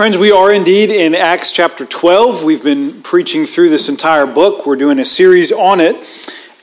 Friends, 0.00 0.16
we 0.16 0.32
are 0.32 0.50
indeed 0.50 0.88
in 0.88 1.14
Acts 1.14 1.52
chapter 1.52 1.84
12. 1.84 2.42
We've 2.42 2.64
been 2.64 3.02
preaching 3.02 3.44
through 3.44 3.68
this 3.68 3.90
entire 3.90 4.24
book. 4.24 4.64
We're 4.64 4.76
doing 4.76 4.98
a 4.98 5.04
series 5.04 5.52
on 5.52 5.78
it. 5.78 5.94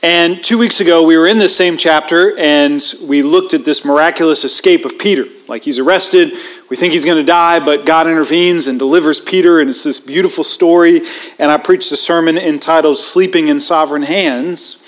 And 0.02 0.36
two 0.36 0.58
weeks 0.58 0.80
ago, 0.80 1.04
we 1.04 1.16
were 1.16 1.28
in 1.28 1.38
this 1.38 1.54
same 1.54 1.76
chapter 1.76 2.36
and 2.36 2.82
we 3.06 3.22
looked 3.22 3.54
at 3.54 3.64
this 3.64 3.84
miraculous 3.84 4.42
escape 4.42 4.84
of 4.84 4.98
Peter. 4.98 5.24
Like 5.46 5.62
he's 5.62 5.78
arrested, 5.78 6.32
we 6.68 6.76
think 6.76 6.94
he's 6.94 7.04
going 7.04 7.16
to 7.16 7.22
die, 7.22 7.64
but 7.64 7.86
God 7.86 8.08
intervenes 8.08 8.66
and 8.66 8.76
delivers 8.76 9.20
Peter, 9.20 9.60
and 9.60 9.68
it's 9.68 9.84
this 9.84 10.00
beautiful 10.00 10.42
story. 10.42 11.02
And 11.38 11.52
I 11.52 11.58
preached 11.58 11.92
a 11.92 11.96
sermon 11.96 12.36
entitled 12.38 12.96
Sleeping 12.96 13.46
in 13.46 13.60
Sovereign 13.60 14.02
Hands. 14.02 14.84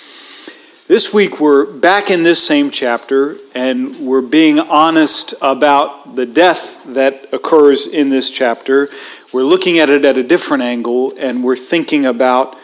This 0.90 1.14
week, 1.14 1.38
we're 1.38 1.66
back 1.66 2.10
in 2.10 2.24
this 2.24 2.44
same 2.44 2.72
chapter, 2.72 3.36
and 3.54 3.94
we're 4.00 4.20
being 4.20 4.58
honest 4.58 5.34
about 5.40 6.16
the 6.16 6.26
death 6.26 6.82
that 6.94 7.32
occurs 7.32 7.86
in 7.86 8.10
this 8.10 8.28
chapter. 8.28 8.88
We're 9.32 9.44
looking 9.44 9.78
at 9.78 9.88
it 9.88 10.04
at 10.04 10.16
a 10.16 10.24
different 10.24 10.64
angle, 10.64 11.12
and 11.16 11.44
we're 11.44 11.54
thinking 11.54 12.06
about 12.06 12.56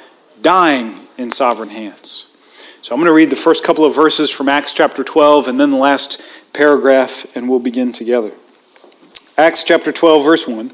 dying 0.42 0.96
in 1.16 1.30
sovereign 1.30 1.68
hands. 1.68 2.36
So 2.82 2.96
I'm 2.96 3.00
going 3.00 3.06
to 3.06 3.14
read 3.14 3.30
the 3.30 3.36
first 3.36 3.62
couple 3.62 3.84
of 3.84 3.94
verses 3.94 4.28
from 4.28 4.48
Acts 4.48 4.74
chapter 4.74 5.04
12 5.04 5.46
and 5.46 5.60
then 5.60 5.70
the 5.70 5.76
last 5.76 6.52
paragraph, 6.52 7.36
and 7.36 7.48
we'll 7.48 7.60
begin 7.60 7.92
together. 7.92 8.32
Acts 9.38 9.62
chapter 9.62 9.92
12, 9.92 10.24
verse 10.24 10.48
1. 10.48 10.72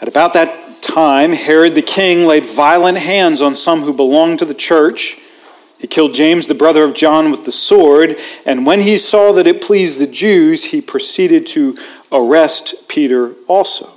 At 0.00 0.06
about 0.06 0.34
that 0.34 0.82
time, 0.82 1.32
Herod 1.32 1.74
the 1.74 1.82
king 1.82 2.28
laid 2.28 2.46
violent 2.46 2.98
hands 2.98 3.42
on 3.42 3.56
some 3.56 3.80
who 3.80 3.92
belonged 3.92 4.38
to 4.38 4.44
the 4.44 4.54
church 4.54 5.20
he 5.78 5.86
killed 5.86 6.12
James, 6.12 6.46
the 6.46 6.54
brother 6.54 6.82
of 6.82 6.94
John, 6.94 7.30
with 7.30 7.44
the 7.44 7.52
sword, 7.52 8.16
and 8.44 8.66
when 8.66 8.80
he 8.80 8.96
saw 8.96 9.32
that 9.32 9.46
it 9.46 9.62
pleased 9.62 10.00
the 10.00 10.06
Jews, 10.06 10.66
he 10.66 10.80
proceeded 10.80 11.46
to 11.48 11.76
arrest 12.10 12.88
Peter 12.88 13.34
also. 13.46 13.90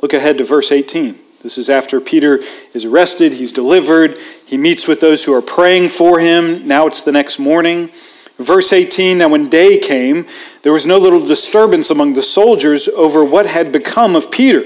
Look 0.00 0.12
ahead 0.12 0.38
to 0.38 0.44
verse 0.44 0.70
18. 0.70 1.18
This 1.42 1.58
is 1.58 1.68
after 1.68 2.00
Peter 2.00 2.40
is 2.72 2.84
arrested, 2.84 3.34
he's 3.34 3.52
delivered, 3.52 4.16
he 4.46 4.56
meets 4.56 4.86
with 4.86 5.00
those 5.00 5.24
who 5.24 5.34
are 5.34 5.42
praying 5.42 5.88
for 5.88 6.20
him. 6.20 6.66
Now 6.66 6.86
it's 6.86 7.02
the 7.02 7.12
next 7.12 7.38
morning. 7.38 7.90
Verse 8.38 8.72
18 8.72 9.18
Now, 9.18 9.28
when 9.28 9.48
day 9.48 9.78
came, 9.78 10.26
there 10.62 10.72
was 10.72 10.86
no 10.86 10.98
little 10.98 11.24
disturbance 11.24 11.90
among 11.90 12.14
the 12.14 12.22
soldiers 12.22 12.88
over 12.88 13.24
what 13.24 13.46
had 13.46 13.72
become 13.72 14.16
of 14.16 14.30
Peter. 14.30 14.64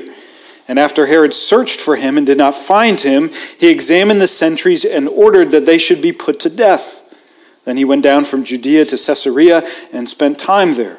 And 0.69 0.78
after 0.78 1.06
Herod 1.06 1.33
searched 1.33 1.80
for 1.80 1.97
him 1.97 2.19
and 2.19 2.27
did 2.27 2.36
not 2.36 2.55
find 2.55 3.00
him, 3.00 3.30
he 3.58 3.70
examined 3.70 4.20
the 4.20 4.27
sentries 4.27 4.84
and 4.84 5.08
ordered 5.08 5.50
that 5.50 5.64
they 5.64 5.78
should 5.78 6.02
be 6.02 6.12
put 6.12 6.38
to 6.41 6.50
death. 6.50 7.05
Then 7.64 7.78
he 7.78 7.86
went 7.86 8.02
down 8.02 8.25
from 8.25 8.44
Judea 8.44 8.84
to 8.86 8.97
Caesarea 8.97 9.62
and 9.92 10.08
spent 10.08 10.38
time 10.38 10.75
there. 10.75 10.98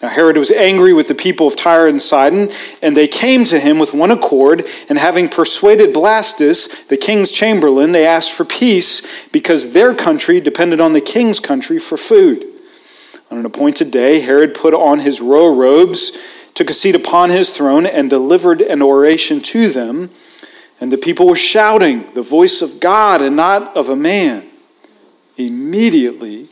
Now 0.00 0.08
Herod 0.10 0.36
was 0.36 0.50
angry 0.50 0.92
with 0.92 1.08
the 1.08 1.14
people 1.14 1.46
of 1.46 1.56
Tyre 1.56 1.88
and 1.88 2.00
Sidon, 2.00 2.50
and 2.82 2.96
they 2.96 3.08
came 3.08 3.44
to 3.46 3.58
him 3.58 3.78
with 3.78 3.94
one 3.94 4.10
accord, 4.10 4.64
and 4.88 4.98
having 4.98 5.28
persuaded 5.28 5.94
Blastus, 5.94 6.86
the 6.88 6.96
king's 6.96 7.30
chamberlain, 7.30 7.92
they 7.92 8.06
asked 8.06 8.32
for 8.32 8.44
peace, 8.44 9.26
because 9.30 9.72
their 9.72 9.94
country 9.94 10.40
depended 10.40 10.80
on 10.80 10.92
the 10.92 11.00
king's 11.00 11.40
country 11.40 11.78
for 11.78 11.96
food. 11.96 12.44
On 13.30 13.38
an 13.38 13.46
appointed 13.46 13.90
day, 13.90 14.20
Herod 14.20 14.54
put 14.54 14.74
on 14.74 15.00
his 15.00 15.20
royal 15.20 15.56
robes 15.56 16.33
took 16.54 16.70
a 16.70 16.72
seat 16.72 16.94
upon 16.94 17.30
his 17.30 17.56
throne, 17.56 17.84
and 17.84 18.08
delivered 18.08 18.60
an 18.60 18.80
oration 18.80 19.40
to 19.40 19.68
them. 19.68 20.10
And 20.80 20.92
the 20.92 20.98
people 20.98 21.26
were 21.26 21.36
shouting, 21.36 22.04
the 22.14 22.22
voice 22.22 22.62
of 22.62 22.80
God 22.80 23.22
and 23.22 23.36
not 23.36 23.76
of 23.76 23.88
a 23.88 23.96
man. 23.96 24.44
Immediately, 25.36 26.48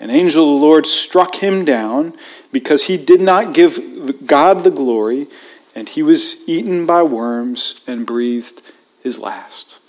an 0.00 0.10
angel 0.10 0.54
of 0.54 0.60
the 0.60 0.66
Lord 0.66 0.86
struck 0.86 1.36
him 1.36 1.64
down 1.64 2.14
because 2.52 2.84
he 2.84 2.96
did 2.96 3.20
not 3.20 3.54
give 3.54 4.26
God 4.26 4.64
the 4.64 4.70
glory, 4.70 5.26
and 5.74 5.88
he 5.88 6.02
was 6.02 6.48
eaten 6.48 6.86
by 6.86 7.02
worms 7.02 7.82
and 7.86 8.06
breathed 8.06 8.72
his 9.02 9.18
last. 9.18 9.80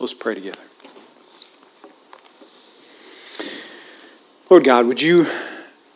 Let's 0.00 0.14
pray 0.14 0.34
together. 0.34 0.62
Lord 4.50 4.64
God, 4.64 4.86
would 4.86 5.00
you 5.00 5.26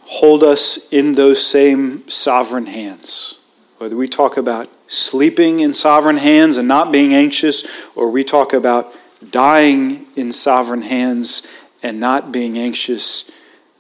hold 0.07 0.43
us 0.43 0.93
in 0.93 1.15
those 1.15 1.45
same 1.45 2.09
sovereign 2.09 2.67
hands. 2.67 3.43
Whether 3.79 3.97
we 3.97 4.09
talk 4.09 4.37
about 4.37 4.69
sleeping 4.87 5.59
in 5.59 5.75
sovereign 5.75 6.17
hands 6.17 6.57
and 6.57 6.69
not 6.69 6.93
being 6.93 7.13
anxious, 7.13 7.87
or 7.97 8.11
we 8.11 8.25
talk 8.25 8.53
about 8.53 8.93
dying 9.31 10.07
in 10.15 10.33
sovereign 10.33 10.83
hands 10.83 11.47
and 11.83 11.99
not 11.99 12.33
being 12.33 12.59
anxious, 12.59 13.31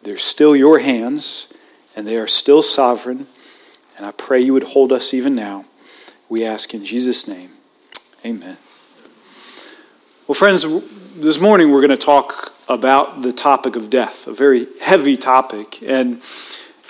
they're 0.02 0.16
still 0.16 0.56
your 0.56 0.80
hands 0.80 1.52
and 1.96 2.06
they 2.06 2.16
are 2.16 2.26
still 2.26 2.62
sovereign. 2.62 3.26
And 3.96 4.04
I 4.04 4.12
pray 4.12 4.40
you 4.40 4.52
would 4.52 4.64
hold 4.64 4.92
us 4.92 5.14
even 5.14 5.34
now. 5.34 5.64
We 6.28 6.44
ask 6.44 6.74
in 6.74 6.84
Jesus' 6.84 7.28
name. 7.28 7.50
Amen. 8.24 8.56
Well, 10.26 10.34
friends, 10.34 10.62
this 11.14 11.40
morning 11.40 11.70
we're 11.70 11.80
going 11.80 11.90
to 11.90 11.96
talk 11.96 12.52
about 12.68 13.22
the 13.22 13.32
topic 13.32 13.76
of 13.76 13.90
death, 13.90 14.26
a 14.26 14.32
very 14.32 14.66
heavy 14.80 15.16
topic. 15.16 15.82
And 15.82 16.20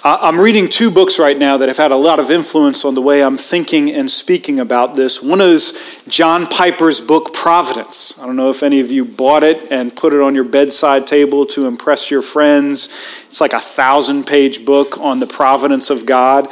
I'm 0.04 0.38
reading 0.38 0.69
two 0.69 0.91
books 0.91 1.19
right 1.19 1.37
now 1.37 1.56
that 1.56 1.69
have 1.69 1.78
had 1.78 1.91
a 1.91 1.97
lot 1.97 2.20
of 2.20 2.31
influence 2.31 2.84
on 2.84 2.94
the 2.94 3.03
way 3.03 3.25
I'm 3.25 3.37
thinking 3.37 3.91
and 3.91 4.09
speaking 4.09 4.60
about 4.60 4.94
this. 4.94 5.20
One 5.20 5.41
is 5.41 6.04
John 6.06 6.47
Piper's 6.47 7.00
book, 7.00 7.34
Providence. 7.34 8.16
I 8.20 8.26
don't 8.26 8.37
know 8.37 8.50
if 8.50 8.62
any 8.62 8.78
of 8.78 8.91
you 8.91 9.04
bought 9.04 9.42
it 9.42 9.72
and 9.72 9.97
put 9.97 10.12
it 10.12 10.20
on 10.20 10.34
your 10.34 10.44
bedside 10.44 11.06
table 11.06 11.44
to 11.47 11.66
impress 11.66 12.10
your 12.10 12.22
friends. 12.22 12.87
It's 13.26 13.41
like 13.41 13.53
a 13.53 13.58
thousand 13.58 14.26
page 14.26 14.64
book 14.64 14.97
on 15.00 15.19
the 15.19 15.26
providence 15.26 15.91
of 15.91 16.06
God. 16.06 16.44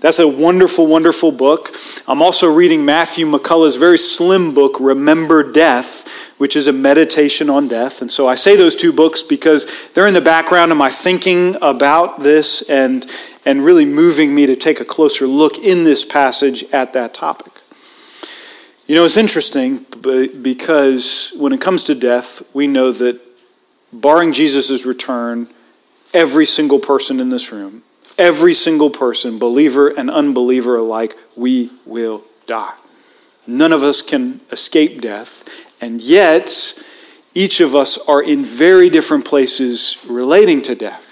That's 0.00 0.18
a 0.18 0.26
wonderful, 0.26 0.86
wonderful 0.86 1.32
book. 1.32 1.68
I'm 2.08 2.22
also 2.22 2.50
reading 2.50 2.84
Matthew 2.84 3.26
McCullough's 3.26 3.76
very 3.76 3.98
slim 3.98 4.54
book, 4.54 4.78
Remember 4.80 5.52
Death 5.52 6.31
which 6.42 6.56
is 6.56 6.66
a 6.66 6.72
meditation 6.72 7.48
on 7.48 7.68
death. 7.68 8.02
And 8.02 8.10
so 8.10 8.26
I 8.26 8.34
say 8.34 8.56
those 8.56 8.74
two 8.74 8.92
books 8.92 9.22
because 9.22 9.92
they're 9.92 10.08
in 10.08 10.14
the 10.14 10.20
background 10.20 10.72
of 10.72 10.76
my 10.76 10.90
thinking 10.90 11.56
about 11.62 12.18
this 12.18 12.68
and, 12.68 13.06
and 13.46 13.64
really 13.64 13.84
moving 13.84 14.34
me 14.34 14.46
to 14.46 14.56
take 14.56 14.80
a 14.80 14.84
closer 14.84 15.28
look 15.28 15.56
in 15.58 15.84
this 15.84 16.04
passage 16.04 16.64
at 16.72 16.94
that 16.94 17.14
topic. 17.14 17.52
You 18.88 18.96
know, 18.96 19.04
it's 19.04 19.16
interesting 19.16 19.86
because 20.42 21.32
when 21.36 21.52
it 21.52 21.60
comes 21.60 21.84
to 21.84 21.94
death, 21.94 22.52
we 22.52 22.66
know 22.66 22.90
that 22.90 23.20
barring 23.92 24.32
Jesus' 24.32 24.84
return, 24.84 25.46
every 26.12 26.46
single 26.46 26.80
person 26.80 27.20
in 27.20 27.28
this 27.28 27.52
room, 27.52 27.84
every 28.18 28.54
single 28.54 28.90
person, 28.90 29.38
believer 29.38 29.90
and 29.96 30.10
unbeliever 30.10 30.76
alike, 30.76 31.14
we 31.36 31.70
will 31.86 32.24
die. 32.46 32.74
None 33.46 33.72
of 33.72 33.82
us 33.82 34.02
can 34.02 34.40
escape 34.52 35.00
death. 35.00 35.61
And 35.82 36.00
yet, 36.00 36.80
each 37.34 37.60
of 37.60 37.74
us 37.74 37.98
are 38.08 38.22
in 38.22 38.44
very 38.44 38.88
different 38.88 39.24
places 39.24 40.06
relating 40.08 40.62
to 40.62 40.76
death. 40.76 41.08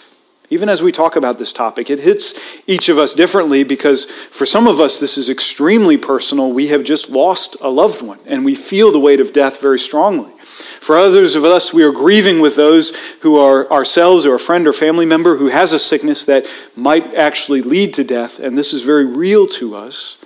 Even 0.48 0.68
as 0.68 0.80
we 0.80 0.92
talk 0.92 1.16
about 1.16 1.38
this 1.38 1.52
topic, 1.52 1.90
it 1.90 2.00
hits 2.00 2.68
each 2.68 2.88
of 2.88 2.96
us 2.96 3.12
differently 3.12 3.64
because 3.64 4.04
for 4.04 4.46
some 4.46 4.68
of 4.68 4.78
us, 4.78 5.00
this 5.00 5.18
is 5.18 5.28
extremely 5.28 5.96
personal. 5.96 6.52
We 6.52 6.68
have 6.68 6.84
just 6.84 7.10
lost 7.10 7.56
a 7.62 7.68
loved 7.68 8.00
one 8.02 8.18
and 8.28 8.44
we 8.44 8.54
feel 8.54 8.92
the 8.92 9.00
weight 9.00 9.20
of 9.20 9.32
death 9.32 9.60
very 9.60 9.78
strongly. 9.78 10.30
For 10.40 10.96
others 10.98 11.36
of 11.36 11.44
us, 11.44 11.74
we 11.74 11.82
are 11.82 11.92
grieving 11.92 12.40
with 12.40 12.56
those 12.56 12.96
who 13.22 13.38
are 13.38 13.70
ourselves 13.72 14.24
or 14.24 14.34
a 14.34 14.40
friend 14.40 14.66
or 14.66 14.72
family 14.72 15.06
member 15.06 15.36
who 15.36 15.48
has 15.48 15.72
a 15.72 15.78
sickness 15.78 16.24
that 16.26 16.46
might 16.76 17.14
actually 17.14 17.62
lead 17.62 17.94
to 17.94 18.04
death, 18.04 18.38
and 18.40 18.58
this 18.58 18.72
is 18.72 18.84
very 18.84 19.04
real 19.04 19.46
to 19.46 19.74
us. 19.74 20.16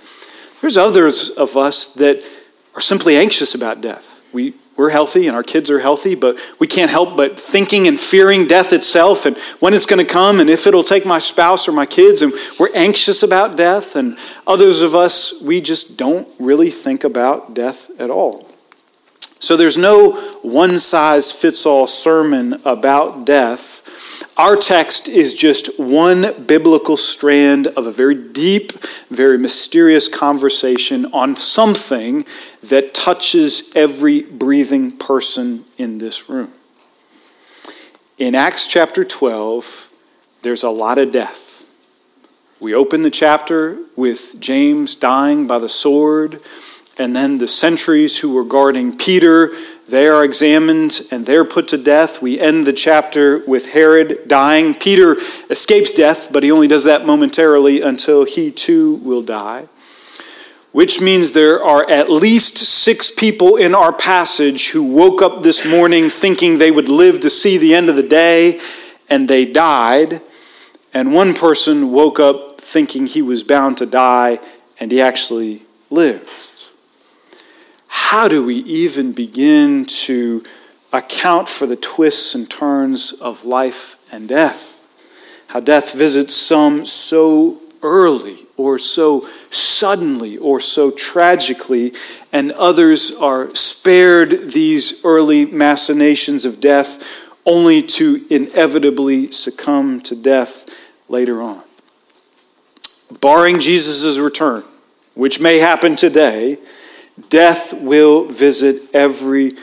There's 0.61 0.77
others 0.77 1.29
of 1.29 1.55
us 1.55 1.93
that 1.95 2.23
are 2.73 2.81
simply 2.81 3.15
anxious 3.15 3.53
about 3.53 3.81
death 3.81 4.14
we, 4.35 4.53
we're 4.77 4.89
healthy 4.89 5.25
and 5.25 5.35
our 5.35 5.41
kids 5.41 5.71
are 5.71 5.79
healthy, 5.79 6.13
but 6.13 6.37
we 6.59 6.67
can't 6.67 6.91
help 6.91 7.15
but 7.15 7.39
thinking 7.39 7.87
and 7.87 7.97
fearing 7.97 8.45
death 8.45 8.73
itself 8.73 9.25
and 9.25 9.37
when 9.59 9.73
it's 9.73 9.85
going 9.85 10.05
to 10.05 10.11
come 10.11 10.41
and 10.41 10.49
if 10.49 10.67
it'll 10.67 10.83
take 10.83 11.05
my 11.05 11.17
spouse 11.17 11.67
or 11.67 11.71
my 11.71 11.85
kids. 11.85 12.21
And 12.21 12.33
we're 12.59 12.73
anxious 12.75 13.23
about 13.23 13.55
death. 13.55 13.95
And 13.95 14.17
others 14.45 14.81
of 14.81 14.93
us, 14.93 15.41
we 15.41 15.61
just 15.61 15.97
don't 15.97 16.27
really 16.39 16.69
think 16.69 17.05
about 17.05 17.53
death 17.53 17.89
at 17.99 18.09
all. 18.09 18.47
So 19.39 19.55
there's 19.55 19.77
no 19.77 20.11
one 20.41 20.77
size 20.77 21.31
fits 21.31 21.65
all 21.65 21.87
sermon 21.87 22.55
about 22.65 23.25
death. 23.25 23.84
Our 24.37 24.57
text 24.57 25.07
is 25.07 25.33
just 25.33 25.79
one 25.79 26.43
biblical 26.45 26.97
strand 26.97 27.67
of 27.67 27.87
a 27.87 27.91
very 27.91 28.15
deep, 28.15 28.73
very 29.09 29.37
mysterious 29.37 30.09
conversation 30.09 31.05
on 31.13 31.37
something 31.37 32.25
that 32.61 32.93
touches 32.93 33.73
every 33.77 34.23
breathing 34.23 34.97
person 34.97 35.63
in 35.77 35.99
this 35.99 36.29
room. 36.29 36.49
In 38.17 38.35
Acts 38.35 38.67
chapter 38.67 39.05
12, 39.05 39.89
there's 40.41 40.63
a 40.63 40.69
lot 40.69 40.97
of 40.97 41.13
death. 41.13 41.65
We 42.59 42.75
open 42.75 43.03
the 43.03 43.11
chapter 43.11 43.77
with 43.95 44.35
James 44.41 44.95
dying 44.95 45.47
by 45.47 45.59
the 45.59 45.69
sword, 45.69 46.41
and 46.99 47.15
then 47.15 47.37
the 47.37 47.47
sentries 47.47 48.19
who 48.19 48.33
were 48.33 48.43
guarding 48.43 48.97
Peter 48.97 49.51
they 49.87 50.07
are 50.07 50.23
examined 50.23 51.01
and 51.11 51.25
they're 51.25 51.45
put 51.45 51.67
to 51.67 51.77
death. 51.77 52.21
We 52.21 52.39
end 52.39 52.65
the 52.65 52.73
chapter 52.73 53.43
with 53.45 53.73
Herod 53.73 54.27
dying. 54.27 54.73
Peter 54.73 55.15
escapes 55.49 55.93
death, 55.93 56.33
but 56.33 56.41
he 56.43 56.51
only 56.51 56.67
does 56.67 56.85
that 56.85 57.05
momentarily 57.05 57.81
until 57.81 58.25
he 58.25 58.51
too 58.51 58.95
will 59.03 59.21
die. 59.21 59.67
which 60.75 60.99
means 60.99 61.31
there 61.31 61.63
are 61.63 61.89
at 61.89 62.09
least 62.09 62.57
six 62.57 63.09
people 63.09 63.55
in 63.55 63.73
our 63.73 63.93
passage 63.93 64.71
who 64.71 64.83
woke 64.83 65.21
up 65.21 65.41
this 65.41 65.65
morning 65.65 66.09
thinking 66.09 66.57
they 66.57 66.69
would 66.69 66.89
live 66.89 67.21
to 67.21 67.29
see 67.29 67.57
the 67.57 67.73
end 67.73 67.87
of 67.87 67.95
the 67.95 68.03
day, 68.03 68.59
and 69.09 69.29
they 69.29 69.45
died. 69.45 70.19
And 70.93 71.13
one 71.13 71.33
person 71.33 71.93
woke 71.93 72.19
up 72.19 72.59
thinking 72.59 73.07
he 73.07 73.21
was 73.21 73.41
bound 73.41 73.77
to 73.77 73.85
die, 73.85 74.37
and 74.77 74.91
he 74.91 74.99
actually 74.99 75.61
lived. 75.89 76.44
How 77.97 78.27
do 78.27 78.45
we 78.45 78.55
even 78.55 79.13
begin 79.13 79.85
to 79.85 80.43
account 80.91 81.47
for 81.47 81.65
the 81.65 81.77
twists 81.77 82.35
and 82.35 82.49
turns 82.49 83.13
of 83.13 83.45
life 83.45 83.95
and 84.11 84.27
death? 84.27 84.85
How 85.47 85.61
death 85.61 85.95
visits 85.95 86.35
some 86.35 86.85
so 86.85 87.61
early 87.81 88.39
or 88.57 88.77
so 88.79 89.21
suddenly 89.49 90.37
or 90.37 90.59
so 90.59 90.91
tragically, 90.91 91.93
and 92.33 92.51
others 92.51 93.15
are 93.15 93.53
spared 93.55 94.51
these 94.51 95.03
early 95.05 95.45
machinations 95.45 96.43
of 96.43 96.59
death 96.59 97.01
only 97.45 97.81
to 97.81 98.25
inevitably 98.29 99.31
succumb 99.31 100.01
to 100.01 100.15
death 100.17 100.69
later 101.07 101.41
on. 101.41 101.63
Barring 103.21 103.61
Jesus' 103.61 104.19
return, 104.19 104.63
which 105.13 105.39
may 105.39 105.59
happen 105.59 105.95
today, 105.95 106.57
death 107.29 107.73
will 107.73 108.25
visit 108.25 108.93
every 108.93 109.53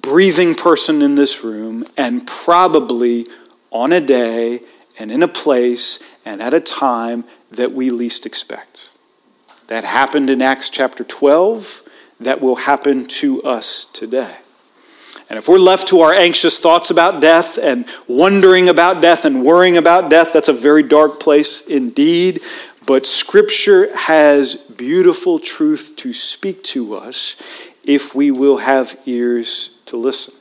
breathing 0.00 0.54
person 0.54 1.02
in 1.02 1.14
this 1.14 1.44
room 1.44 1.84
and 1.96 2.26
probably 2.26 3.26
on 3.70 3.92
a 3.92 4.00
day 4.00 4.60
and 4.98 5.10
in 5.10 5.22
a 5.22 5.28
place 5.28 6.20
and 6.24 6.42
at 6.42 6.54
a 6.54 6.60
time 6.60 7.24
that 7.50 7.72
we 7.72 7.90
least 7.90 8.26
expect. 8.26 8.92
That 9.68 9.84
happened 9.84 10.30
in 10.30 10.42
Acts 10.42 10.68
chapter 10.68 11.04
12. 11.04 11.82
That 12.20 12.40
will 12.40 12.56
happen 12.56 13.06
to 13.06 13.42
us 13.42 13.84
today. 13.84 14.36
And 15.30 15.38
if 15.38 15.48
we're 15.48 15.58
left 15.58 15.86
to 15.88 16.00
our 16.00 16.12
anxious 16.12 16.58
thoughts 16.58 16.90
about 16.90 17.22
death 17.22 17.56
and 17.56 17.86
wondering 18.08 18.68
about 18.68 19.00
death 19.00 19.24
and 19.24 19.44
worrying 19.44 19.76
about 19.76 20.10
death, 20.10 20.32
that's 20.32 20.48
a 20.48 20.52
very 20.52 20.82
dark 20.82 21.20
place 21.20 21.60
indeed. 21.68 22.40
But 22.86 23.06
Scripture 23.06 23.94
has 23.96 24.54
beautiful 24.54 25.38
truth 25.38 25.94
to 25.96 26.12
speak 26.12 26.62
to 26.64 26.94
us 26.94 27.70
if 27.84 28.14
we 28.14 28.30
will 28.30 28.58
have 28.58 28.98
ears 29.06 29.80
to 29.86 29.96
listen. 29.96 30.34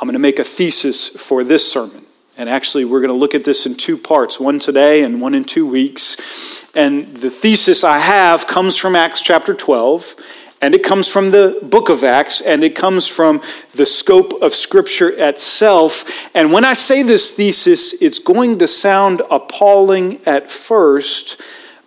I'm 0.00 0.06
going 0.06 0.14
to 0.14 0.18
make 0.18 0.38
a 0.38 0.44
thesis 0.44 1.08
for 1.08 1.44
this 1.44 1.70
sermon. 1.70 2.06
And 2.38 2.48
actually, 2.48 2.86
we're 2.86 3.00
going 3.00 3.12
to 3.12 3.14
look 3.14 3.34
at 3.34 3.44
this 3.44 3.66
in 3.66 3.74
two 3.74 3.98
parts 3.98 4.40
one 4.40 4.58
today 4.58 5.04
and 5.04 5.20
one 5.20 5.34
in 5.34 5.44
two 5.44 5.66
weeks. 5.66 6.74
And 6.74 7.14
the 7.16 7.28
thesis 7.28 7.84
I 7.84 7.98
have 7.98 8.46
comes 8.46 8.78
from 8.78 8.96
Acts 8.96 9.20
chapter 9.20 9.52
12, 9.52 10.14
and 10.62 10.74
it 10.74 10.82
comes 10.82 11.10
from 11.10 11.30
the 11.30 11.58
book 11.62 11.88
of 11.88 12.04
Acts, 12.04 12.40
and 12.40 12.62
it 12.62 12.76
comes 12.76 13.06
from 13.06 13.40
the 13.74 13.86
scope 13.86 14.32
of 14.42 14.52
Scripture 14.52 15.08
itself. 15.08 16.34
And 16.34 16.52
when 16.52 16.64
I 16.64 16.74
say 16.74 17.02
this 17.02 17.32
thesis, 17.34 18.00
it's 18.02 18.18
going 18.18 18.58
to 18.58 18.66
sound 18.66 19.22
appalling 19.30 20.20
at 20.26 20.50
first, 20.50 21.40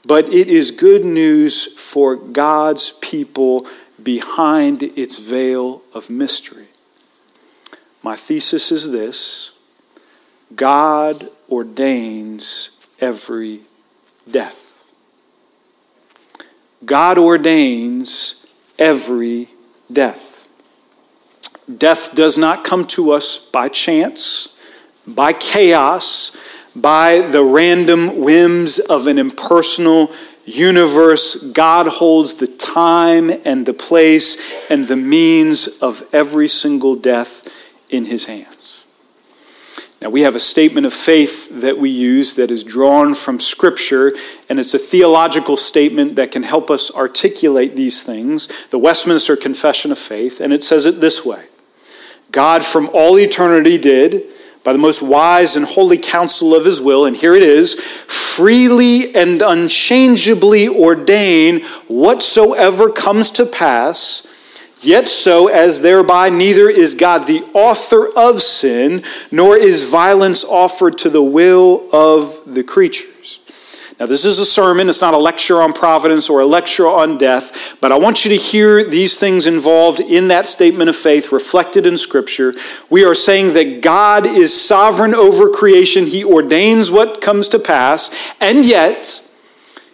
but 0.08 0.28
it 0.30 0.48
is 0.48 0.72
good 0.72 1.06
news 1.06 1.80
for 1.80 2.16
God's 2.16 2.92
people 3.02 3.68
behind 4.02 4.82
its 4.84 5.20
veil 5.20 5.84
of 5.94 6.10
mystery. 6.10 6.68
My 8.02 8.16
thesis 8.16 8.72
is 8.72 8.92
this 8.92 9.58
God 10.56 11.30
ordains 11.50 12.86
every 13.00 13.62
death. 14.30 14.84
God 16.86 17.18
ordains 17.18 18.43
every 18.78 19.48
death. 19.92 20.32
Death 21.78 22.14
does 22.16 22.38
not 22.38 22.64
come 22.64 22.86
to 22.86 23.12
us 23.12 23.50
by 23.50 23.70
chance, 23.70 24.50
by 25.08 25.34
chaos, 25.34 26.38
by 26.76 27.20
the 27.20 27.44
random 27.44 28.20
whims 28.20 28.80
of 28.80 29.08
an 29.08 29.18
impersonal 29.18 30.12
universe. 30.46 31.52
God 31.52 31.88
holds 31.88 32.36
the 32.36 32.48
time 32.48 33.32
and 33.46 33.66
the 33.66 33.74
place 33.74 34.70
and 34.70 34.88
the 34.88 34.96
means 34.96 35.80
of 35.80 36.04
every 36.12 36.48
single 36.48 36.96
death 36.96 37.64
in 37.90 38.06
his 38.06 38.26
hands. 38.26 38.53
Now, 40.04 40.10
we 40.10 40.24
have 40.24 40.36
a 40.36 40.40
statement 40.40 40.86
of 40.86 40.94
faith 40.94 41.62
that 41.62 41.78
we 41.78 41.90
use 41.90 42.36
that 42.36 42.52
is 42.52 42.66
drawn 42.66 43.16
from 43.16 43.40
Scripture, 43.40 44.12
and 44.50 44.60
it's 44.60 44.74
a 44.74 44.78
theological 44.78 45.56
statement 45.56 46.18
that 46.18 46.30
can 46.30 46.44
help 46.44 46.70
us 46.70 46.94
articulate 46.94 47.78
these 47.78 48.04
things 48.04 48.50
the 48.68 48.78
Westminster 48.78 49.38
Confession 49.38 49.94
of 49.94 49.98
Faith, 49.98 50.42
and 50.42 50.52
it 50.52 50.62
says 50.62 50.86
it 50.86 51.00
this 51.00 51.26
way. 51.26 51.46
God 52.34 52.66
from 52.66 52.90
all 52.92 53.18
eternity 53.18 53.78
did, 53.78 54.24
by 54.66 54.74
the 54.74 54.78
most 54.78 55.02
wise 55.02 55.56
and 55.56 55.66
holy 55.66 55.98
counsel 55.98 56.54
of 56.54 56.66
his 56.66 56.82
will, 56.82 57.06
and 57.06 57.16
here 57.16 57.34
it 57.34 57.42
is, 57.42 57.80
freely 57.80 59.16
and 59.16 59.42
unchangeably 59.42 60.68
ordain 60.68 61.62
whatsoever 61.88 62.90
comes 62.90 63.32
to 63.32 63.46
pass 63.46 64.28
Yet 64.84 65.08
so 65.08 65.48
as 65.48 65.82
thereby 65.82 66.30
neither 66.30 66.70
is 66.70 66.96
God 66.96 67.26
the 67.26 67.44
author 67.54 68.10
of 68.18 68.42
sin, 68.42 69.04
nor 69.32 69.56
is 69.56 69.90
violence 69.90 70.44
offered 70.44 70.98
to 71.00 71.10
the 71.10 71.24
will 71.24 71.88
of 71.94 72.42
the 72.46 72.64
creatures. 72.64 73.40
Now, 74.00 74.08
this 74.08 74.26
is 74.26 74.40
a 74.40 74.46
sermon. 74.46 74.90
It's 74.90 75.02
not 75.02 75.14
a 75.14 75.18
lecture 75.18 75.62
on 75.62 75.72
providence 75.72 76.30
or 76.30 76.42
a 76.42 76.46
lecture 76.46 76.88
on 76.88 77.18
death, 77.18 77.78
but 77.80 77.92
I 77.92 77.98
want 77.98 78.26
you 78.26 78.30
to 78.32 78.36
hear 78.36 78.84
these 78.84 79.18
things 79.18 79.46
involved 79.46 80.00
in 80.00 80.28
that 80.30 80.48
statement 80.48 80.90
of 80.90 80.96
faith 80.96 81.32
reflected 81.32 81.86
in 81.86 81.98
Scripture. 81.98 82.54
We 82.90 83.06
are 83.06 83.16
saying 83.16 83.54
that 83.54 83.82
God 83.82 84.26
is 84.26 84.54
sovereign 84.54 85.14
over 85.14 85.48
creation, 85.50 86.08
He 86.08 86.26
ordains 86.26 86.90
what 86.90 87.22
comes 87.22 87.48
to 87.50 87.60
pass, 87.60 88.36
and 88.42 88.66
yet 88.66 89.26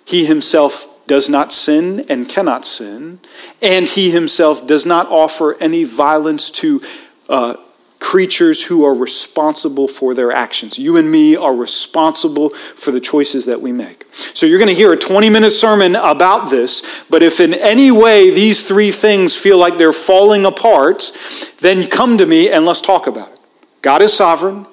He 0.05 0.25
Himself 0.25 1.05
does 1.05 1.29
not 1.29 1.51
sin 1.51 2.05
and 2.09 2.29
cannot 2.29 2.65
sin, 2.65 3.19
and 3.61 3.87
he 3.87 4.11
himself 4.11 4.65
does 4.65 4.85
not 4.85 5.07
offer 5.07 5.55
any 5.61 5.83
violence 5.83 6.49
to 6.51 6.81
uh, 7.27 7.55
creatures 7.99 8.65
who 8.65 8.85
are 8.85 8.95
responsible 8.95 9.87
for 9.87 10.13
their 10.13 10.31
actions. 10.31 10.79
You 10.79 10.97
and 10.97 11.11
me 11.11 11.35
are 11.35 11.53
responsible 11.53 12.49
for 12.49 12.91
the 12.91 13.01
choices 13.01 13.45
that 13.45 13.61
we 13.61 13.71
make. 13.71 14.05
So 14.13 14.45
you're 14.45 14.57
going 14.57 14.69
to 14.69 14.75
hear 14.75 14.93
a 14.93 14.97
20 14.97 15.29
minute 15.29 15.51
sermon 15.51 15.95
about 15.95 16.49
this, 16.49 17.05
but 17.09 17.21
if 17.21 17.39
in 17.39 17.53
any 17.53 17.91
way 17.91 18.31
these 18.31 18.67
three 18.67 18.91
things 18.91 19.35
feel 19.35 19.57
like 19.57 19.77
they're 19.77 19.91
falling 19.91 20.45
apart, 20.45 21.11
then 21.59 21.87
come 21.87 22.17
to 22.17 22.25
me 22.25 22.49
and 22.49 22.65
let's 22.65 22.81
talk 22.81 23.05
about 23.05 23.29
it. 23.31 23.39
God 23.81 24.01
is 24.01 24.13
sovereign, 24.13 24.65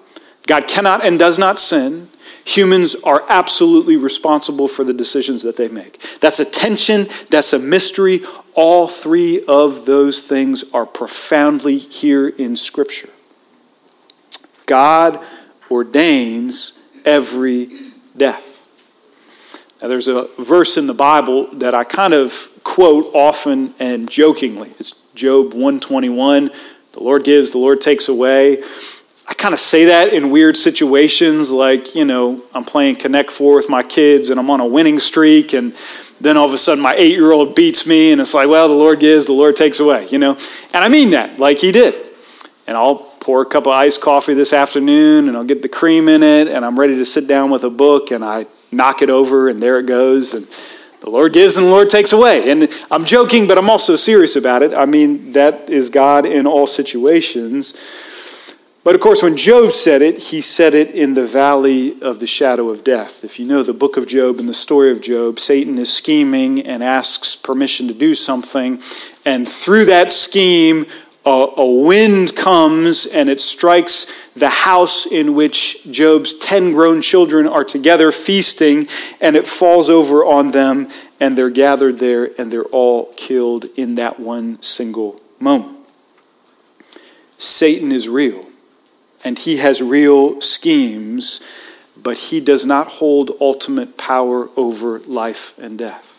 God 0.46 0.66
cannot 0.68 1.04
and 1.04 1.18
does 1.18 1.38
not 1.38 1.58
sin. 1.58 2.08
Humans 2.46 3.02
are 3.02 3.24
absolutely 3.28 3.96
responsible 3.96 4.68
for 4.68 4.84
the 4.84 4.94
decisions 4.94 5.42
that 5.42 5.56
they 5.56 5.66
make. 5.66 6.00
That's 6.20 6.38
a 6.38 6.44
tension, 6.44 7.06
that's 7.28 7.52
a 7.52 7.58
mystery. 7.58 8.20
All 8.54 8.86
three 8.86 9.44
of 9.46 9.84
those 9.84 10.20
things 10.20 10.72
are 10.72 10.86
profoundly 10.86 11.76
here 11.76 12.28
in 12.28 12.56
Scripture. 12.56 13.10
God 14.66 15.20
ordains 15.70 16.88
every 17.04 17.68
death. 18.16 18.52
Now, 19.82 19.88
there's 19.88 20.08
a 20.08 20.28
verse 20.38 20.76
in 20.76 20.86
the 20.86 20.94
Bible 20.94 21.48
that 21.54 21.74
I 21.74 21.82
kind 21.82 22.14
of 22.14 22.48
quote 22.62 23.12
often 23.12 23.74
and 23.80 24.08
jokingly. 24.08 24.70
It's 24.78 25.10
Job 25.14 25.46
121. 25.46 26.50
The 26.92 27.02
Lord 27.02 27.24
gives, 27.24 27.50
the 27.50 27.58
Lord 27.58 27.80
takes 27.80 28.08
away. 28.08 28.62
I 29.28 29.34
kind 29.34 29.52
of 29.52 29.58
say 29.58 29.86
that 29.86 30.12
in 30.12 30.30
weird 30.30 30.56
situations, 30.56 31.50
like, 31.50 31.96
you 31.96 32.04
know, 32.04 32.40
I'm 32.54 32.62
playing 32.62 32.96
Connect 32.96 33.32
Four 33.32 33.56
with 33.56 33.68
my 33.68 33.82
kids 33.82 34.30
and 34.30 34.38
I'm 34.38 34.48
on 34.50 34.60
a 34.60 34.66
winning 34.66 35.00
streak, 35.00 35.52
and 35.52 35.74
then 36.20 36.36
all 36.36 36.46
of 36.46 36.54
a 36.54 36.58
sudden 36.58 36.82
my 36.82 36.94
eight 36.94 37.12
year 37.12 37.32
old 37.32 37.54
beats 37.54 37.86
me, 37.86 38.12
and 38.12 38.20
it's 38.20 38.34
like, 38.34 38.48
well, 38.48 38.68
the 38.68 38.74
Lord 38.74 39.00
gives, 39.00 39.26
the 39.26 39.32
Lord 39.32 39.56
takes 39.56 39.80
away, 39.80 40.06
you 40.08 40.18
know? 40.18 40.38
And 40.72 40.84
I 40.84 40.88
mean 40.88 41.10
that, 41.10 41.40
like 41.40 41.58
He 41.58 41.72
did. 41.72 41.94
And 42.68 42.76
I'll 42.76 42.96
pour 43.20 43.42
a 43.42 43.46
cup 43.46 43.64
of 43.64 43.72
iced 43.72 44.00
coffee 44.00 44.34
this 44.34 44.52
afternoon, 44.52 45.26
and 45.26 45.36
I'll 45.36 45.44
get 45.44 45.60
the 45.60 45.68
cream 45.68 46.08
in 46.08 46.22
it, 46.22 46.46
and 46.46 46.64
I'm 46.64 46.78
ready 46.78 46.94
to 46.94 47.04
sit 47.04 47.26
down 47.26 47.50
with 47.50 47.64
a 47.64 47.70
book, 47.70 48.12
and 48.12 48.24
I 48.24 48.46
knock 48.70 49.02
it 49.02 49.10
over, 49.10 49.48
and 49.48 49.60
there 49.60 49.80
it 49.80 49.86
goes. 49.86 50.34
And 50.34 50.46
the 51.00 51.10
Lord 51.10 51.32
gives 51.32 51.56
and 51.56 51.66
the 51.66 51.70
Lord 51.70 51.90
takes 51.90 52.12
away. 52.12 52.50
And 52.50 52.68
I'm 52.90 53.04
joking, 53.04 53.46
but 53.46 53.58
I'm 53.58 53.70
also 53.70 53.96
serious 53.96 54.36
about 54.36 54.62
it. 54.62 54.72
I 54.72 54.86
mean, 54.86 55.32
that 55.32 55.68
is 55.68 55.90
God 55.90 56.26
in 56.26 56.46
all 56.46 56.66
situations. 56.66 57.74
But 58.86 58.94
of 58.94 59.00
course, 59.00 59.20
when 59.20 59.36
Job 59.36 59.72
said 59.72 60.00
it, 60.00 60.22
he 60.22 60.40
said 60.40 60.72
it 60.72 60.92
in 60.92 61.14
the 61.14 61.26
valley 61.26 62.00
of 62.00 62.20
the 62.20 62.26
shadow 62.28 62.68
of 62.68 62.84
death. 62.84 63.24
If 63.24 63.40
you 63.40 63.44
know 63.44 63.64
the 63.64 63.72
book 63.72 63.96
of 63.96 64.06
Job 64.06 64.38
and 64.38 64.48
the 64.48 64.54
story 64.54 64.92
of 64.92 65.02
Job, 65.02 65.40
Satan 65.40 65.76
is 65.76 65.92
scheming 65.92 66.64
and 66.64 66.84
asks 66.84 67.34
permission 67.34 67.88
to 67.88 67.94
do 67.94 68.14
something. 68.14 68.80
And 69.24 69.48
through 69.48 69.86
that 69.86 70.12
scheme, 70.12 70.86
a, 71.24 71.48
a 71.56 71.68
wind 71.68 72.36
comes 72.36 73.06
and 73.06 73.28
it 73.28 73.40
strikes 73.40 74.30
the 74.34 74.50
house 74.50 75.04
in 75.04 75.34
which 75.34 75.90
Job's 75.90 76.34
10 76.34 76.70
grown 76.70 77.02
children 77.02 77.48
are 77.48 77.64
together 77.64 78.12
feasting, 78.12 78.86
and 79.20 79.34
it 79.34 79.48
falls 79.48 79.90
over 79.90 80.24
on 80.24 80.52
them 80.52 80.86
and 81.18 81.36
they're 81.36 81.50
gathered 81.50 81.98
there 81.98 82.30
and 82.38 82.52
they're 82.52 82.62
all 82.62 83.12
killed 83.16 83.64
in 83.76 83.96
that 83.96 84.20
one 84.20 84.62
single 84.62 85.20
moment. 85.40 85.76
Satan 87.38 87.90
is 87.90 88.08
real 88.08 88.45
and 89.24 89.38
he 89.38 89.58
has 89.58 89.82
real 89.82 90.40
schemes, 90.40 91.40
but 92.00 92.18
he 92.18 92.40
does 92.40 92.64
not 92.64 92.88
hold 92.88 93.32
ultimate 93.40 93.96
power 93.96 94.48
over 94.56 94.98
life 95.00 95.58
and 95.58 95.78
death. 95.78 96.16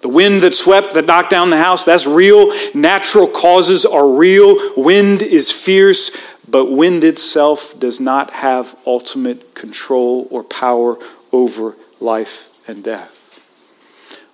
The 0.00 0.08
wind 0.08 0.42
that 0.42 0.54
swept, 0.54 0.94
that 0.94 1.06
knocked 1.06 1.30
down 1.30 1.50
the 1.50 1.58
house, 1.58 1.84
that's 1.84 2.06
real. 2.06 2.52
Natural 2.72 3.26
causes 3.26 3.84
are 3.84 4.08
real. 4.08 4.56
Wind 4.76 5.22
is 5.22 5.50
fierce, 5.50 6.16
but 6.48 6.70
wind 6.70 7.02
itself 7.02 7.78
does 7.78 7.98
not 7.98 8.30
have 8.30 8.76
ultimate 8.86 9.54
control 9.54 10.28
or 10.30 10.44
power 10.44 10.96
over 11.32 11.74
life 12.00 12.48
and 12.68 12.84
death. 12.84 13.18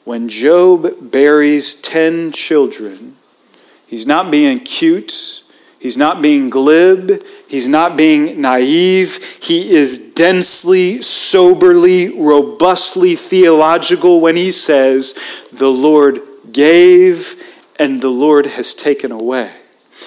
When 0.05 0.29
Job 0.29 1.11
buries 1.11 1.81
10 1.81 2.33
children, 2.33 3.17
he's 3.87 4.07
not 4.07 4.31
being 4.31 4.59
cute, 4.59 5.43
he's 5.81 5.97
not 5.97 6.21
being 6.21 6.51
glib, 6.51 7.23
he's 7.49 7.69
not 7.69 7.97
being 7.97 8.41
naive. 8.41 9.19
He 9.43 9.75
is 9.75 10.13
densely, 10.15 11.03
soberly, 11.03 12.19
robustly 12.19 13.15
theological 13.15 14.21
when 14.21 14.37
he 14.37 14.51
says, 14.51 15.19
The 15.53 15.71
Lord 15.71 16.21
gave 16.53 17.37
and 17.79 18.01
the 18.01 18.11
Lord 18.11 18.47
has 18.47 18.75
taken 18.75 19.11
away. 19.11 19.53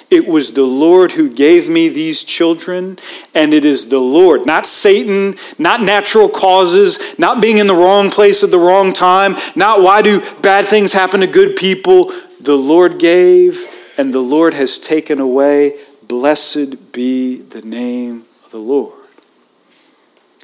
It 0.10 0.27
was 0.27 0.53
the 0.53 0.63
Lord 0.63 1.13
who 1.13 1.34
gave 1.34 1.70
me 1.70 1.89
these 1.89 2.24
children, 2.24 2.98
and 3.34 3.53
it 3.53 3.65
is 3.65 3.89
the 3.89 4.00
Lord, 4.00 4.46
not 4.46 4.65
Satan, 4.65 5.36
not 5.58 5.82
natural 5.82 6.29
causes, 6.29 7.17
not 7.20 7.41
being 7.41 7.58
in 7.58 7.67
the 7.67 7.75
wrong 7.75 8.10
place 8.10 8.44
at 8.44 8.51
the 8.51 8.60
wrong 8.60 8.94
time, 8.94 9.36
not 9.56 9.82
why 9.82 10.01
do 10.01 10.22
bad 10.41 10.65
things 10.65 10.94
happen 10.94 11.22
to 11.22 11.27
good 11.27 11.56
people. 11.56 12.12
The 12.41 12.56
Lord 12.56 13.00
gave, 13.00 13.65
and 13.98 14.13
the 14.13 14.22
Lord 14.22 14.53
has 14.53 14.77
taken 14.77 15.20
away. 15.20 15.74
Blessed 16.07 16.91
be 16.91 17.37
the 17.37 17.61
name 17.61 18.23
of 18.45 18.51
the 18.51 18.59
Lord. 18.59 18.93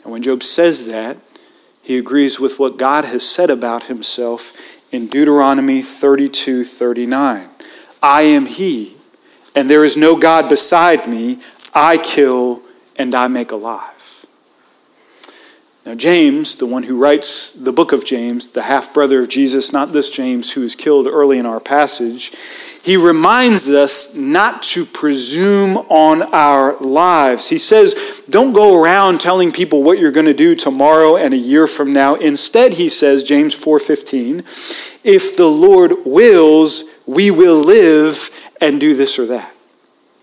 And 0.04 0.12
when 0.12 0.22
Job 0.22 0.44
says 0.44 0.88
that, 0.88 1.18
he 1.82 1.98
agrees 1.98 2.40
with 2.40 2.60
what 2.60 2.78
God 2.78 3.06
has 3.06 3.28
said 3.28 3.50
about 3.50 3.84
himself 3.84 4.92
in 4.94 5.08
Deuteronomy 5.08 5.82
32 5.82 6.64
39. 6.64 7.48
I 8.02 8.22
am 8.24 8.46
he 8.46 8.98
and 9.56 9.70
there 9.70 9.84
is 9.84 9.96
no 9.98 10.16
God 10.16 10.50
beside 10.50 11.08
me. 11.08 11.40
I 11.74 11.98
kill 11.98 12.62
and 12.96 13.14
I 13.14 13.28
make 13.28 13.52
alive. 13.52 13.93
Now, 15.86 15.96
James, 15.96 16.56
the 16.56 16.66
one 16.66 16.84
who 16.84 16.98
writes 16.98 17.52
the 17.52 17.74
book 17.74 17.92
of 17.92 18.06
James, 18.06 18.48
the 18.48 18.62
half 18.62 18.94
brother 18.94 19.20
of 19.20 19.28
Jesus, 19.28 19.74
not 19.74 19.92
this 19.92 20.10
James 20.10 20.54
who 20.54 20.64
is 20.64 20.76
killed 20.76 21.08
early 21.08 21.38
in 21.38 21.46
our 21.46 21.60
passage, 21.60 22.32
he 22.82 22.96
reminds 22.96 23.70
us 23.70 24.16
not 24.16 24.64
to 24.64 24.86
presume 24.86 25.78
on 25.90 26.22
our 26.34 26.78
lives. 26.78 27.50
He 27.50 27.58
says, 27.58 28.24
Don't 28.30 28.54
go 28.54 28.82
around 28.82 29.20
telling 29.20 29.52
people 29.52 29.84
what 29.84 30.00
you're 30.00 30.12
going 30.12 30.26
to 30.26 30.34
do 30.34 30.56
tomorrow 30.56 31.18
and 31.18 31.34
a 31.34 31.38
year 31.38 31.68
from 31.68 31.92
now. 31.92 32.16
Instead, 32.16 32.74
he 32.74 32.88
says, 32.88 33.22
James 33.22 33.54
4:15, 33.54 34.40
if 35.04 35.36
the 35.36 35.50
Lord 35.50 36.06
wills, 36.06 36.86
we 37.06 37.30
will 37.30 37.60
live 37.60 38.30
and 38.62 38.80
do 38.80 38.96
this 38.96 39.20
or 39.20 39.26
that. 39.26 39.54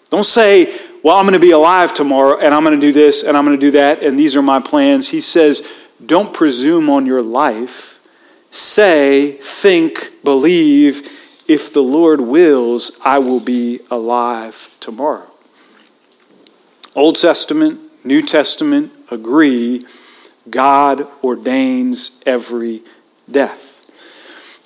Don't 0.08 0.24
say, 0.24 0.74
well, 1.02 1.16
I'm 1.16 1.24
going 1.24 1.34
to 1.34 1.40
be 1.40 1.52
alive 1.52 1.94
tomorrow 1.94 2.38
and 2.38 2.54
I'm 2.54 2.62
going 2.62 2.78
to 2.78 2.86
do 2.86 2.92
this 2.92 3.22
and 3.22 3.36
I'm 3.36 3.44
going 3.44 3.58
to 3.58 3.60
do 3.60 3.70
that 3.72 4.02
and 4.02 4.18
these 4.18 4.36
are 4.36 4.42
my 4.42 4.60
plans. 4.60 5.08
He 5.08 5.20
says, 5.20 5.68
don't 6.04 6.32
presume 6.34 6.90
on 6.90 7.06
your 7.06 7.22
life. 7.22 7.98
Say, 8.50 9.32
think, 9.32 10.10
believe, 10.24 11.08
if 11.48 11.72
the 11.72 11.82
Lord 11.82 12.20
wills, 12.20 13.00
I 13.04 13.18
will 13.18 13.40
be 13.40 13.80
alive 13.90 14.74
tomorrow. 14.80 15.26
Old 16.96 17.16
Testament, 17.16 17.80
New 18.04 18.22
Testament 18.22 18.92
agree 19.10 19.86
God 20.48 21.06
ordains 21.22 22.22
every 22.26 22.82
death. 23.30 23.69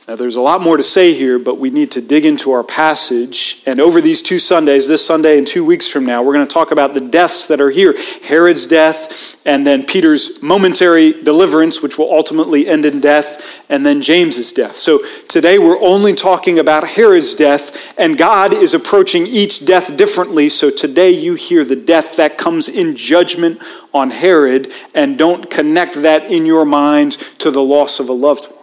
Now, 0.07 0.17
there's 0.17 0.35
a 0.35 0.43
lot 0.43 0.61
more 0.61 0.77
to 0.77 0.83
say 0.83 1.15
here, 1.15 1.39
but 1.39 1.59
we 1.59 1.71
need 1.71 1.91
to 1.93 2.03
dig 2.03 2.27
into 2.27 2.53
our 2.53 2.63
passage. 2.63 3.63
And 3.65 3.81
over 3.81 4.03
these 4.03 4.21
two 4.21 4.39
Sundays, 4.39 4.87
this 4.87 5.03
Sunday 5.03 5.39
and 5.39 5.47
two 5.47 5.65
weeks 5.65 5.91
from 5.91 6.05
now, 6.05 6.23
we're 6.23 6.35
going 6.35 6.47
to 6.47 6.53
talk 6.53 6.73
about 6.73 6.93
the 6.93 7.01
deaths 7.01 7.47
that 7.47 7.59
are 7.59 7.71
here 7.71 7.95
Herod's 8.23 8.67
death, 8.67 9.41
and 9.47 9.67
then 9.67 9.87
Peter's 9.87 10.43
momentary 10.43 11.23
deliverance, 11.23 11.83
which 11.83 11.97
will 11.97 12.13
ultimately 12.13 12.69
end 12.69 12.85
in 12.85 13.01
death, 13.01 13.65
and 13.71 13.87
then 13.87 14.03
James's 14.03 14.53
death. 14.53 14.77
So 14.77 15.01
today 15.31 15.59
we're 15.59 15.81
only 15.83 16.13
talking 16.13 16.59
about 16.59 16.87
Herod's 16.87 17.35
death, 17.35 17.99
and 17.99 18.19
God 18.19 18.53
is 18.53 18.75
approaching 18.75 19.27
each 19.27 19.65
death 19.65 19.97
differently. 19.97 20.51
So 20.51 20.69
today 20.69 21.13
you 21.13 21.33
hear 21.33 21.65
the 21.65 21.77
death 21.77 22.17
that 22.19 22.37
comes 22.37 22.69
in 22.69 22.95
judgment 22.95 23.59
on 23.95 24.11
Herod, 24.11 24.71
and 24.95 25.17
don't 25.17 25.51
connect 25.51 25.95
that 26.03 26.31
in 26.31 26.45
your 26.45 26.67
mind 26.67 27.13
to 27.39 27.51
the 27.51 27.63
loss 27.63 28.01
of 28.01 28.11
a 28.11 28.13
loved 28.13 28.51
one. 28.51 28.54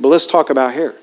But 0.00 0.08
let's 0.08 0.26
talk 0.26 0.50
about 0.50 0.74
Herod. 0.74 0.96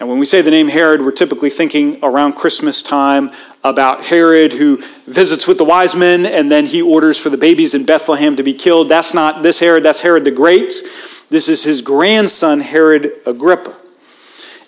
Now, 0.00 0.06
when 0.06 0.18
we 0.18 0.26
say 0.26 0.42
the 0.42 0.50
name 0.50 0.68
Herod, 0.68 1.00
we're 1.00 1.12
typically 1.12 1.48
thinking 1.48 1.98
around 2.02 2.34
Christmas 2.34 2.82
time 2.82 3.30
about 3.64 4.04
Herod 4.04 4.52
who 4.52 4.76
visits 5.06 5.48
with 5.48 5.56
the 5.56 5.64
wise 5.64 5.96
men 5.96 6.26
and 6.26 6.50
then 6.50 6.66
he 6.66 6.82
orders 6.82 7.18
for 7.18 7.30
the 7.30 7.38
babies 7.38 7.74
in 7.74 7.86
Bethlehem 7.86 8.36
to 8.36 8.42
be 8.42 8.52
killed. 8.52 8.90
That's 8.90 9.14
not 9.14 9.42
this 9.42 9.60
Herod, 9.60 9.82
that's 9.82 10.00
Herod 10.02 10.24
the 10.24 10.30
Great. 10.30 10.82
This 11.30 11.48
is 11.48 11.64
his 11.64 11.80
grandson, 11.80 12.60
Herod 12.60 13.10
Agrippa. 13.24 13.74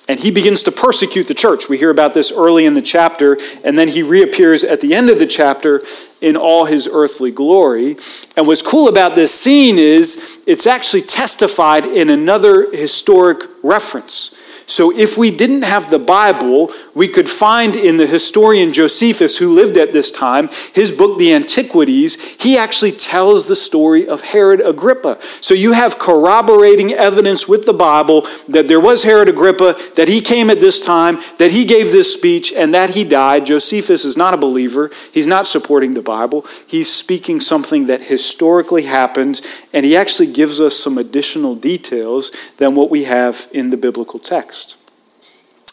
And 0.09 0.19
he 0.19 0.31
begins 0.31 0.63
to 0.63 0.73
persecute 0.73 1.25
the 1.25 1.35
church. 1.35 1.69
We 1.69 1.77
hear 1.77 1.91
about 1.91 2.15
this 2.15 2.33
early 2.33 2.65
in 2.65 2.73
the 2.73 2.81
chapter, 2.81 3.37
and 3.63 3.79
then 3.79 3.89
he 3.89 4.03
reappears 4.03 4.65
at 4.65 4.81
the 4.81 4.95
end 4.95 5.11
of 5.11 5.19
the 5.19 5.27
chapter 5.27 5.83
in 6.23 6.35
all 6.35 6.65
his 6.65 6.89
earthly 6.91 7.31
glory. 7.31 7.97
And 8.35 8.47
what's 8.47 8.63
cool 8.63 8.89
about 8.89 9.15
this 9.15 9.39
scene 9.39 9.77
is 9.77 10.38
it's 10.49 10.67
actually 10.67 11.03
testified 11.03 11.85
in 11.85 12.09
another 12.09 12.71
historic 12.71 13.43
reference. 13.63 14.35
So, 14.67 14.91
if 14.91 15.19
we 15.19 15.31
didn't 15.31 15.63
have 15.63 15.91
the 15.91 15.99
Bible, 15.99 16.73
we 16.99 17.07
could 17.07 17.31
find 17.31 17.77
in 17.77 17.97
the 17.97 18.09
historian 18.09 18.73
Josephus, 18.73 19.39
who 19.39 19.55
lived 19.55 19.77
at 19.77 19.93
this 19.93 20.11
time, 20.11 20.49
his 20.75 20.91
book, 20.91 21.17
The 21.17 21.33
Antiquities, 21.33 22.21
he 22.43 22.59
actually 22.59 22.91
tells 22.91 23.47
the 23.47 23.55
story 23.55 24.09
of 24.09 24.23
Herod 24.23 24.61
Agrippa. 24.61 25.23
So, 25.41 25.55
you 25.55 25.75
have 25.75 26.01
corroborating 26.01 26.93
evidence 26.93 27.47
with 27.47 27.67
the 27.67 27.73
Bible 27.73 28.27
that 28.49 28.67
there 28.67 28.81
was 28.81 29.05
Herod 29.05 29.29
Agrippa, 29.29 29.77
that 29.95 30.09
he 30.09 30.21
came 30.21 30.51
at 30.51 30.59
this 30.59 30.81
time, 30.81 31.19
that 31.39 31.53
he 31.53 31.65
gave 31.65 31.93
this 31.93 32.13
speech, 32.13 32.53
and 32.53 32.75
that 32.75 32.91
he 32.91 33.05
died. 33.05 33.47
Josephus 33.47 34.05
is 34.05 34.17
not 34.17 34.35
a 34.35 34.37
believer, 34.37 34.91
he's 35.13 35.29
not 35.29 35.47
supporting 35.47 35.95
the 35.95 36.03
Bible. 36.03 36.45
He's 36.67 36.93
speaking 36.93 37.39
something 37.39 37.87
that 37.87 38.03
historically 38.03 38.83
happened, 38.83 39.41
and 39.73 39.87
he 39.87 39.97
actually 39.97 40.33
gives 40.33 40.61
us 40.61 40.75
some 40.75 40.99
additional 40.99 41.55
details 41.55 42.37
than 42.57 42.75
what 42.75 42.91
we 42.91 43.05
have 43.05 43.47
in 43.53 43.71
the 43.71 43.77
biblical 43.77 44.19
text. 44.19 44.78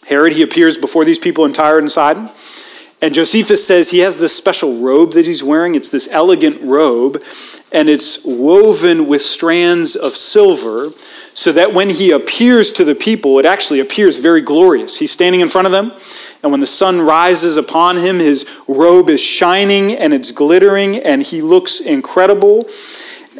Herod, 0.07 0.33
he 0.33 0.43
appears 0.43 0.77
before 0.77 1.05
these 1.05 1.19
people 1.19 1.45
in 1.45 1.53
Tyre 1.53 1.79
and 1.79 1.91
Sidon. 1.91 2.29
And 3.01 3.13
Josephus 3.13 3.65
says 3.65 3.91
he 3.91 3.99
has 3.99 4.17
this 4.17 4.35
special 4.35 4.81
robe 4.81 5.11
that 5.13 5.27
he's 5.27 5.43
wearing. 5.43 5.75
It's 5.75 5.89
this 5.89 6.07
elegant 6.11 6.61
robe, 6.61 7.21
and 7.71 7.89
it's 7.89 8.25
woven 8.25 9.07
with 9.07 9.21
strands 9.21 9.95
of 9.95 10.13
silver, 10.13 10.89
so 11.33 11.51
that 11.51 11.73
when 11.73 11.89
he 11.89 12.11
appears 12.11 12.71
to 12.71 12.85
the 12.85 12.95
people, 12.95 13.37
it 13.37 13.45
actually 13.45 13.81
appears 13.81 14.19
very 14.19 14.41
glorious. 14.41 14.97
He's 14.97 15.11
standing 15.11 15.41
in 15.41 15.49
front 15.49 15.65
of 15.67 15.71
them, 15.71 15.91
and 16.41 16.51
when 16.51 16.61
the 16.61 16.67
sun 16.67 17.01
rises 17.01 17.57
upon 17.57 17.97
him, 17.97 18.19
his 18.19 18.49
robe 18.67 19.09
is 19.09 19.21
shining 19.21 19.91
and 19.91 20.13
it's 20.13 20.31
glittering, 20.31 20.95
and 20.95 21.21
he 21.21 21.41
looks 21.41 21.81
incredible. 21.81 22.65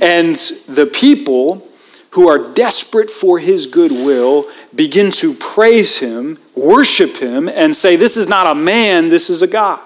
And 0.02 0.36
the 0.68 0.90
people 0.94 1.66
who 2.12 2.28
are 2.28 2.54
desperate 2.54 3.10
for 3.10 3.40
his 3.40 3.66
goodwill 3.66 4.50
begin 4.76 5.12
to 5.12 5.34
praise 5.34 6.00
him, 6.00 6.38
worship 6.56 7.18
him, 7.18 7.48
and 7.48 7.74
say, 7.76 7.96
This 7.96 8.18
is 8.18 8.28
not 8.28 8.48
a 8.48 8.56
man, 8.56 9.10
this 9.10 9.30
is 9.30 9.42
a 9.42 9.48
God. 9.48 9.80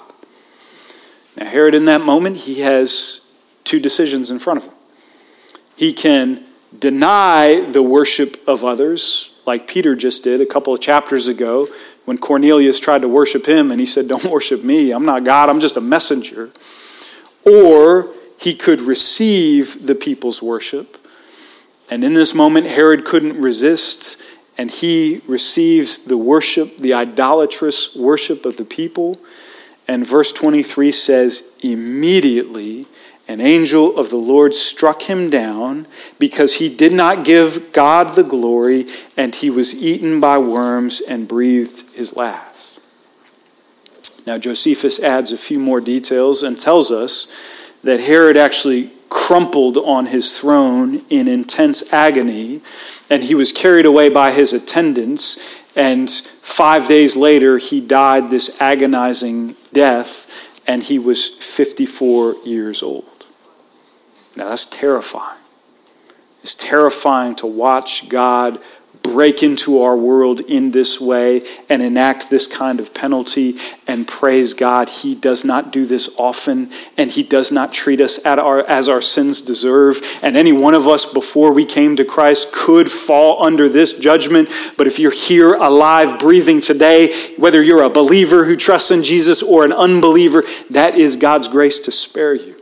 Now, 1.38 1.46
Herod, 1.46 1.76
in 1.76 1.86
that 1.86 2.02
moment, 2.02 2.38
he 2.38 2.62
has 2.62 3.32
two 3.64 3.80
decisions 3.80 4.32
in 4.32 4.40
front 4.40 4.58
of 4.58 4.66
him. 4.66 4.74
He 5.76 5.94
can 5.94 6.44
deny 6.78 7.62
the 7.62 7.84
worship 7.84 8.38
of 8.48 8.64
others, 8.64 9.40
like 9.46 9.68
Peter 9.68 9.96
just 9.96 10.24
did 10.24 10.42
a 10.42 10.46
couple 10.46 10.74
of 10.74 10.82
chapters 10.82 11.28
ago 11.28 11.68
when 12.06 12.18
Cornelius 12.18 12.80
tried 12.80 13.02
to 13.02 13.08
worship 13.08 13.46
him 13.46 13.72
and 13.72 13.80
he 13.80 13.86
said, 13.86 14.08
Don't 14.08 14.26
worship 14.26 14.64
me. 14.64 14.92
I'm 14.92 15.06
not 15.06 15.24
God, 15.24 15.50
I'm 15.50 15.60
just 15.60 15.78
a 15.78 15.82
messenger. 15.82 16.50
Or 17.46 18.08
he 18.40 18.54
could 18.54 18.82
receive 18.82 19.88
the 19.88 19.96
people's 19.96 20.42
worship 20.42 20.98
and 21.90 22.04
in 22.04 22.14
this 22.14 22.36
moment, 22.36 22.68
Herod 22.68 23.04
couldn't 23.04 23.42
resist, 23.42 24.22
and 24.60 24.70
he 24.70 25.22
receives 25.26 26.00
the 26.00 26.18
worship, 26.18 26.80
the 26.80 26.94
idolatrous 26.94 27.96
worship 27.96 28.46
of 28.46 28.58
the 28.58 28.66
people. 28.66 29.18
And 29.88 30.06
verse 30.06 30.34
23 30.34 30.92
says, 30.92 31.58
immediately 31.64 32.86
an 33.30 33.40
angel 33.40 33.98
of 33.98 34.10
the 34.10 34.18
Lord 34.18 34.54
struck 34.54 35.04
him 35.04 35.30
down 35.30 35.88
because 36.20 36.56
he 36.56 36.68
did 36.68 36.92
not 36.92 37.24
give 37.24 37.72
God 37.72 38.18
the 38.18 38.24
glory, 38.24 38.86
and 39.16 39.34
he 39.34 39.50
was 39.50 39.82
eaten 39.82 40.20
by 40.20 40.38
worms 40.38 41.00
and 41.00 41.26
breathed 41.26 41.96
his 41.96 42.18
last. 42.18 42.82
Now, 44.28 44.38
Josephus 44.38 45.02
adds 45.02 45.32
a 45.32 45.38
few 45.38 45.58
more 45.58 45.80
details 45.80 46.44
and 46.44 46.60
tells 46.60 46.92
us 46.92 47.80
that 47.84 48.02
Herod 48.02 48.36
actually 48.36 48.90
crumpled 49.10 49.78
on 49.78 50.08
his 50.08 50.38
throne 50.40 51.02
in 51.10 51.28
intense 51.28 51.92
agony, 51.92 52.62
and 53.10 53.24
he 53.24 53.36
was 53.36 53.52
carried 53.52 53.86
away 53.86 54.10
by 54.10 54.32
his 54.32 54.54
attendants. 54.54 55.56
And 55.76 56.10
five 56.10 56.88
days 56.88 57.16
later, 57.16 57.58
he 57.58 57.82
died 57.82 58.30
this 58.30 58.60
agonizing 58.62 59.56
death, 59.74 60.62
and 60.68 60.84
he 60.84 61.00
was 61.00 61.28
54 61.28 62.36
years 62.46 62.84
old. 62.84 63.06
Now, 64.36 64.50
that's 64.50 64.66
terrifying. 64.66 65.40
It's 66.42 66.54
terrifying 66.54 67.36
to 67.36 67.48
watch 67.48 68.10
God 68.10 68.60
break 69.04 69.44
into 69.44 69.82
our 69.82 69.98
world 69.98 70.40
in 70.42 70.72
this 70.72 71.00
way 71.00 71.42
and 71.70 71.82
enact 71.82 72.30
this 72.30 72.48
kind 72.48 72.80
of 72.80 72.94
penalty 72.94 73.56
and 73.88 74.08
praise 74.08 74.54
God. 74.54 74.90
He 74.90 75.16
does 75.16 75.44
not 75.44 75.72
do 75.72 75.86
this 75.86 76.16
often 76.18 76.70
and 76.98 77.10
He 77.12 77.24
does 77.24 77.52
not 77.52 77.74
treat 77.74 78.02
us 78.02 78.24
our, 78.26 78.60
as 78.68 78.88
our 78.88 79.02
sins 79.02 79.42
deserve. 79.42 80.02
And 80.22 80.38
any 80.38 80.52
one 80.52 80.74
of 80.74 80.88
us 80.88 81.12
before 81.12 81.52
we 81.54 81.66
came 81.66 81.96
to 81.96 82.06
Christ 82.06 82.54
could 82.54 82.92
fall 82.92 83.44
under 83.44 83.68
this 83.68 83.98
judgment. 83.98 84.50
But 84.78 84.88
if 84.88 85.00
you're 85.00 85.12
here 85.12 85.54
alive, 85.54 86.20
breathing 86.20 86.62
today, 86.62 87.14
whether 87.38 87.62
you're 87.64 87.84
a 87.84 87.90
believer 87.90 88.46
who 88.46 88.56
trusts 88.56 88.92
in 88.92 89.04
Jesus 89.04 89.42
or 89.42 89.66
an 89.66 89.74
unbeliever, 89.74 90.44
that 90.70 90.96
is 90.96 91.16
God's 91.16 91.48
grace 91.48 91.80
to 91.80 91.92
spare 91.92 92.36
you. 92.36 92.56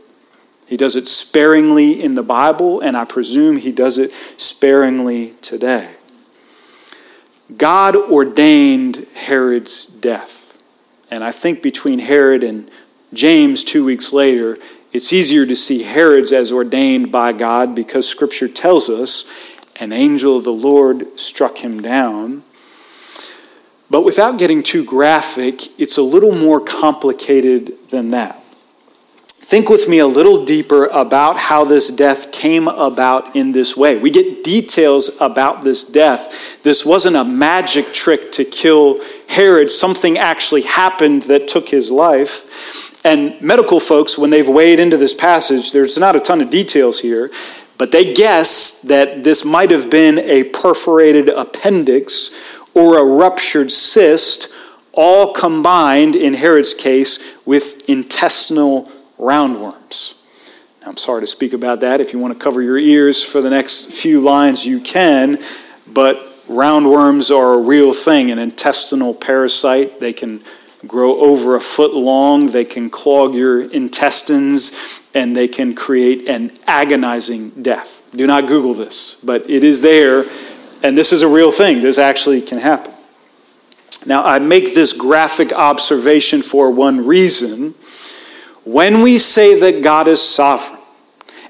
He 0.66 0.76
does 0.76 0.96
it 0.96 1.08
sparingly 1.08 2.02
in 2.02 2.14
the 2.14 2.22
Bible, 2.22 2.80
and 2.80 2.94
I 2.94 3.06
presume 3.06 3.56
he 3.56 3.72
does 3.72 3.98
it 3.98 4.12
sparingly 4.12 5.32
today. 5.40 5.94
God 7.56 7.96
ordained 7.96 9.06
Herod's 9.14 9.86
death. 9.86 10.62
And 11.10 11.24
I 11.24 11.30
think 11.30 11.62
between 11.62 12.00
Herod 12.00 12.44
and 12.44 12.70
James 13.14 13.64
two 13.64 13.84
weeks 13.84 14.12
later, 14.12 14.58
it's 14.92 15.12
easier 15.12 15.46
to 15.46 15.56
see 15.56 15.82
Herod's 15.82 16.32
as 16.32 16.52
ordained 16.52 17.10
by 17.10 17.32
God 17.32 17.74
because 17.74 18.06
Scripture 18.06 18.48
tells 18.48 18.88
us 18.90 19.32
an 19.80 19.92
angel 19.92 20.36
of 20.36 20.44
the 20.44 20.52
Lord 20.52 21.18
struck 21.18 21.58
him 21.58 21.80
down. 21.80 22.42
But 23.90 24.04
without 24.04 24.38
getting 24.38 24.62
too 24.62 24.84
graphic, 24.84 25.80
it's 25.80 25.96
a 25.96 26.02
little 26.02 26.32
more 26.32 26.60
complicated 26.60 27.72
than 27.90 28.10
that. 28.10 28.37
Think 29.48 29.70
with 29.70 29.88
me 29.88 29.98
a 29.98 30.06
little 30.06 30.44
deeper 30.44 30.88
about 30.88 31.38
how 31.38 31.64
this 31.64 31.88
death 31.90 32.32
came 32.32 32.68
about 32.68 33.34
in 33.34 33.52
this 33.52 33.74
way. 33.74 33.96
We 33.96 34.10
get 34.10 34.44
details 34.44 35.18
about 35.22 35.64
this 35.64 35.84
death. 35.84 36.62
This 36.62 36.84
wasn't 36.84 37.16
a 37.16 37.24
magic 37.24 37.94
trick 37.94 38.30
to 38.32 38.44
kill 38.44 39.00
Herod, 39.26 39.70
something 39.70 40.18
actually 40.18 40.60
happened 40.60 41.22
that 41.22 41.48
took 41.48 41.70
his 41.70 41.90
life. 41.90 43.02
And 43.06 43.40
medical 43.40 43.80
folks, 43.80 44.18
when 44.18 44.28
they've 44.28 44.46
weighed 44.46 44.78
into 44.78 44.98
this 44.98 45.14
passage, 45.14 45.72
there's 45.72 45.96
not 45.96 46.14
a 46.14 46.20
ton 46.20 46.42
of 46.42 46.50
details 46.50 47.00
here, 47.00 47.30
but 47.78 47.90
they 47.90 48.12
guess 48.12 48.82
that 48.82 49.24
this 49.24 49.46
might 49.46 49.70
have 49.70 49.88
been 49.88 50.18
a 50.18 50.44
perforated 50.44 51.30
appendix 51.30 52.38
or 52.74 52.98
a 52.98 53.02
ruptured 53.02 53.70
cyst, 53.70 54.52
all 54.92 55.32
combined, 55.32 56.14
in 56.14 56.34
Herod's 56.34 56.74
case, 56.74 57.34
with 57.46 57.88
intestinal 57.88 58.86
roundworms. 59.18 60.14
Now, 60.80 60.88
I'm 60.88 60.96
sorry 60.96 61.20
to 61.22 61.26
speak 61.26 61.52
about 61.52 61.80
that. 61.80 62.00
If 62.00 62.12
you 62.12 62.18
want 62.18 62.34
to 62.34 62.40
cover 62.40 62.62
your 62.62 62.78
ears 62.78 63.24
for 63.24 63.40
the 63.40 63.50
next 63.50 63.92
few 63.92 64.20
lines, 64.20 64.66
you 64.66 64.80
can, 64.80 65.38
but 65.92 66.16
roundworms 66.46 67.36
are 67.36 67.54
a 67.54 67.58
real 67.58 67.92
thing, 67.92 68.30
an 68.30 68.38
intestinal 68.38 69.12
parasite. 69.12 70.00
They 70.00 70.12
can 70.12 70.40
grow 70.86 71.18
over 71.18 71.56
a 71.56 71.60
foot 71.60 71.92
long, 71.92 72.46
they 72.48 72.64
can 72.64 72.88
clog 72.88 73.34
your 73.34 73.68
intestines, 73.72 75.02
and 75.12 75.36
they 75.36 75.48
can 75.48 75.74
create 75.74 76.28
an 76.28 76.52
agonizing 76.66 77.50
death. 77.62 78.10
Do 78.14 78.26
not 78.26 78.46
Google 78.46 78.74
this, 78.74 79.20
but 79.24 79.50
it 79.50 79.64
is 79.64 79.80
there, 79.80 80.24
and 80.84 80.96
this 80.96 81.12
is 81.12 81.22
a 81.22 81.28
real 81.28 81.50
thing. 81.50 81.82
This 81.82 81.98
actually 81.98 82.40
can 82.40 82.58
happen. 82.58 82.92
Now, 84.06 84.24
I 84.24 84.38
make 84.38 84.74
this 84.74 84.92
graphic 84.92 85.52
observation 85.52 86.40
for 86.40 86.70
one 86.70 87.04
reason 87.04 87.74
when 88.68 89.00
we 89.00 89.16
say 89.16 89.58
that 89.58 89.82
God 89.82 90.08
is 90.08 90.20
sovereign, 90.20 90.78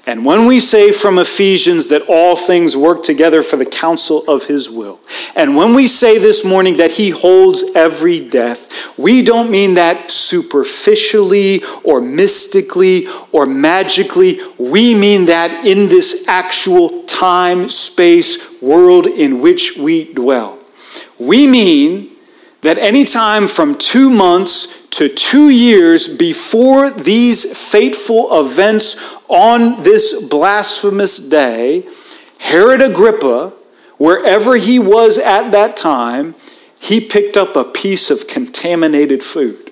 and 0.05 0.25
when 0.25 0.45
we 0.45 0.61
say 0.61 0.93
from 0.93 1.19
Ephesians 1.19 1.87
that 1.87 2.03
all 2.07 2.35
things 2.35 2.75
work 2.77 3.03
together 3.03 3.43
for 3.43 3.57
the 3.57 3.65
counsel 3.65 4.23
of 4.27 4.45
his 4.45 4.69
will, 4.69 4.99
and 5.35 5.55
when 5.55 5.73
we 5.73 5.85
say 5.85 6.17
this 6.17 6.45
morning 6.45 6.77
that 6.77 6.91
he 6.91 7.09
holds 7.09 7.63
every 7.75 8.27
death, 8.27 8.97
we 8.97 9.21
don't 9.21 9.51
mean 9.51 9.73
that 9.73 10.09
superficially 10.09 11.61
or 11.83 11.99
mystically 11.99 13.07
or 13.33 13.45
magically. 13.45 14.39
We 14.57 14.95
mean 14.95 15.25
that 15.25 15.65
in 15.65 15.89
this 15.89 16.25
actual 16.27 17.03
time, 17.03 17.69
space, 17.69 18.61
world 18.61 19.07
in 19.07 19.41
which 19.41 19.77
we 19.77 20.13
dwell. 20.13 20.57
We 21.19 21.47
mean 21.47 22.11
that 22.61 22.77
anytime 22.77 23.47
from 23.47 23.75
two 23.75 24.09
months 24.09 24.78
to 24.91 25.09
two 25.09 25.49
years 25.49 26.07
before 26.07 26.89
these 26.89 27.71
fateful 27.71 28.39
events 28.39 29.15
on 29.27 29.81
this 29.83 30.27
blasphemous 30.27 31.17
day, 31.17 31.83
Herod 32.39 32.81
Agrippa, 32.81 33.53
wherever 33.97 34.55
he 34.55 34.79
was 34.79 35.17
at 35.17 35.51
that 35.51 35.77
time, 35.77 36.35
he 36.79 37.01
picked 37.01 37.37
up 37.37 37.55
a 37.55 37.63
piece 37.63 38.09
of 38.09 38.27
contaminated 38.27 39.23
food. 39.23 39.68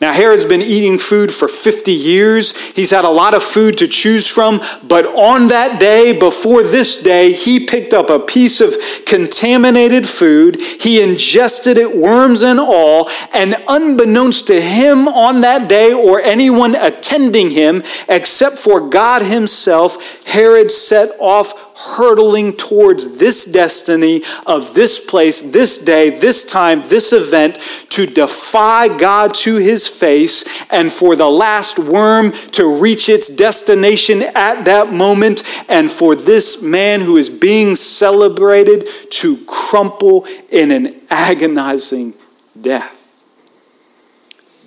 Now, 0.00 0.14
Herod's 0.14 0.46
been 0.46 0.62
eating 0.62 0.98
food 0.98 1.30
for 1.30 1.46
50 1.46 1.92
years. 1.92 2.56
He's 2.70 2.90
had 2.90 3.04
a 3.04 3.10
lot 3.10 3.34
of 3.34 3.42
food 3.42 3.76
to 3.78 3.86
choose 3.86 4.26
from. 4.26 4.62
But 4.88 5.04
on 5.04 5.48
that 5.48 5.78
day, 5.78 6.18
before 6.18 6.62
this 6.62 7.02
day, 7.02 7.32
he 7.32 7.66
picked 7.66 7.92
up 7.92 8.08
a 8.08 8.18
piece 8.18 8.62
of 8.62 8.74
contaminated 9.04 10.08
food. 10.08 10.58
He 10.58 11.02
ingested 11.02 11.76
it, 11.76 11.94
worms 11.94 12.40
and 12.40 12.58
all. 12.58 13.10
And 13.34 13.62
unbeknownst 13.68 14.46
to 14.46 14.58
him 14.58 15.06
on 15.06 15.42
that 15.42 15.68
day 15.68 15.92
or 15.92 16.18
anyone 16.18 16.74
attending 16.76 17.50
him, 17.50 17.82
except 18.08 18.56
for 18.56 18.88
God 18.88 19.20
himself, 19.20 20.24
Herod 20.24 20.72
set 20.72 21.10
off 21.18 21.69
hurtling 21.80 22.54
towards 22.56 23.16
this 23.16 23.46
destiny 23.46 24.22
of 24.46 24.74
this 24.74 25.04
place, 25.04 25.40
this 25.40 25.78
day, 25.78 26.10
this 26.10 26.44
time, 26.44 26.82
this 26.82 27.12
event 27.12 27.58
to 27.88 28.06
defy 28.06 28.98
God 28.98 29.34
to 29.34 29.56
his 29.56 29.88
face 29.88 30.64
and 30.70 30.92
for 30.92 31.16
the 31.16 31.28
last 31.28 31.78
worm 31.78 32.32
to 32.52 32.80
reach 32.80 33.08
its 33.08 33.34
destination 33.34 34.22
at 34.34 34.64
that 34.64 34.92
moment 34.92 35.42
and 35.68 35.90
for 35.90 36.14
this 36.14 36.62
man 36.62 37.00
who 37.00 37.16
is 37.16 37.30
being 37.30 37.74
celebrated 37.74 38.84
to 39.10 39.36
crumple 39.46 40.26
in 40.50 40.70
an 40.70 40.94
agonizing 41.08 42.14
death. 42.60 42.96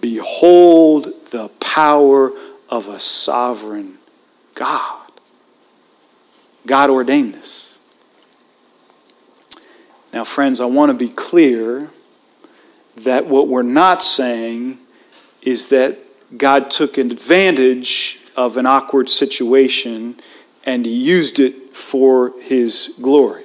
Behold 0.02 1.06
the 1.32 1.50
power 1.60 2.32
of 2.70 2.88
a 2.88 3.00
sovereign 3.00 3.98
God. 4.56 5.03
God 6.66 6.90
ordained 6.90 7.34
this. 7.34 7.78
Now, 10.14 10.24
friends, 10.24 10.62
I 10.62 10.66
want 10.66 10.92
to 10.92 10.98
be 10.98 11.12
clear 11.12 11.90
that 12.98 13.26
what 13.26 13.48
we're 13.48 13.64
not 13.64 14.04
saying 14.04 14.78
is 15.42 15.70
that 15.70 15.98
God 16.38 16.72
took 16.72 16.98
advantage 16.98 18.20
of 18.36 18.58
an 18.58 18.66
awkward 18.66 19.10
situation 19.10 20.16
and 20.66 20.86
he 20.86 20.94
used 20.94 21.40
it 21.40 21.76
for 21.76 22.34
his 22.42 22.98
glory. 23.02 23.44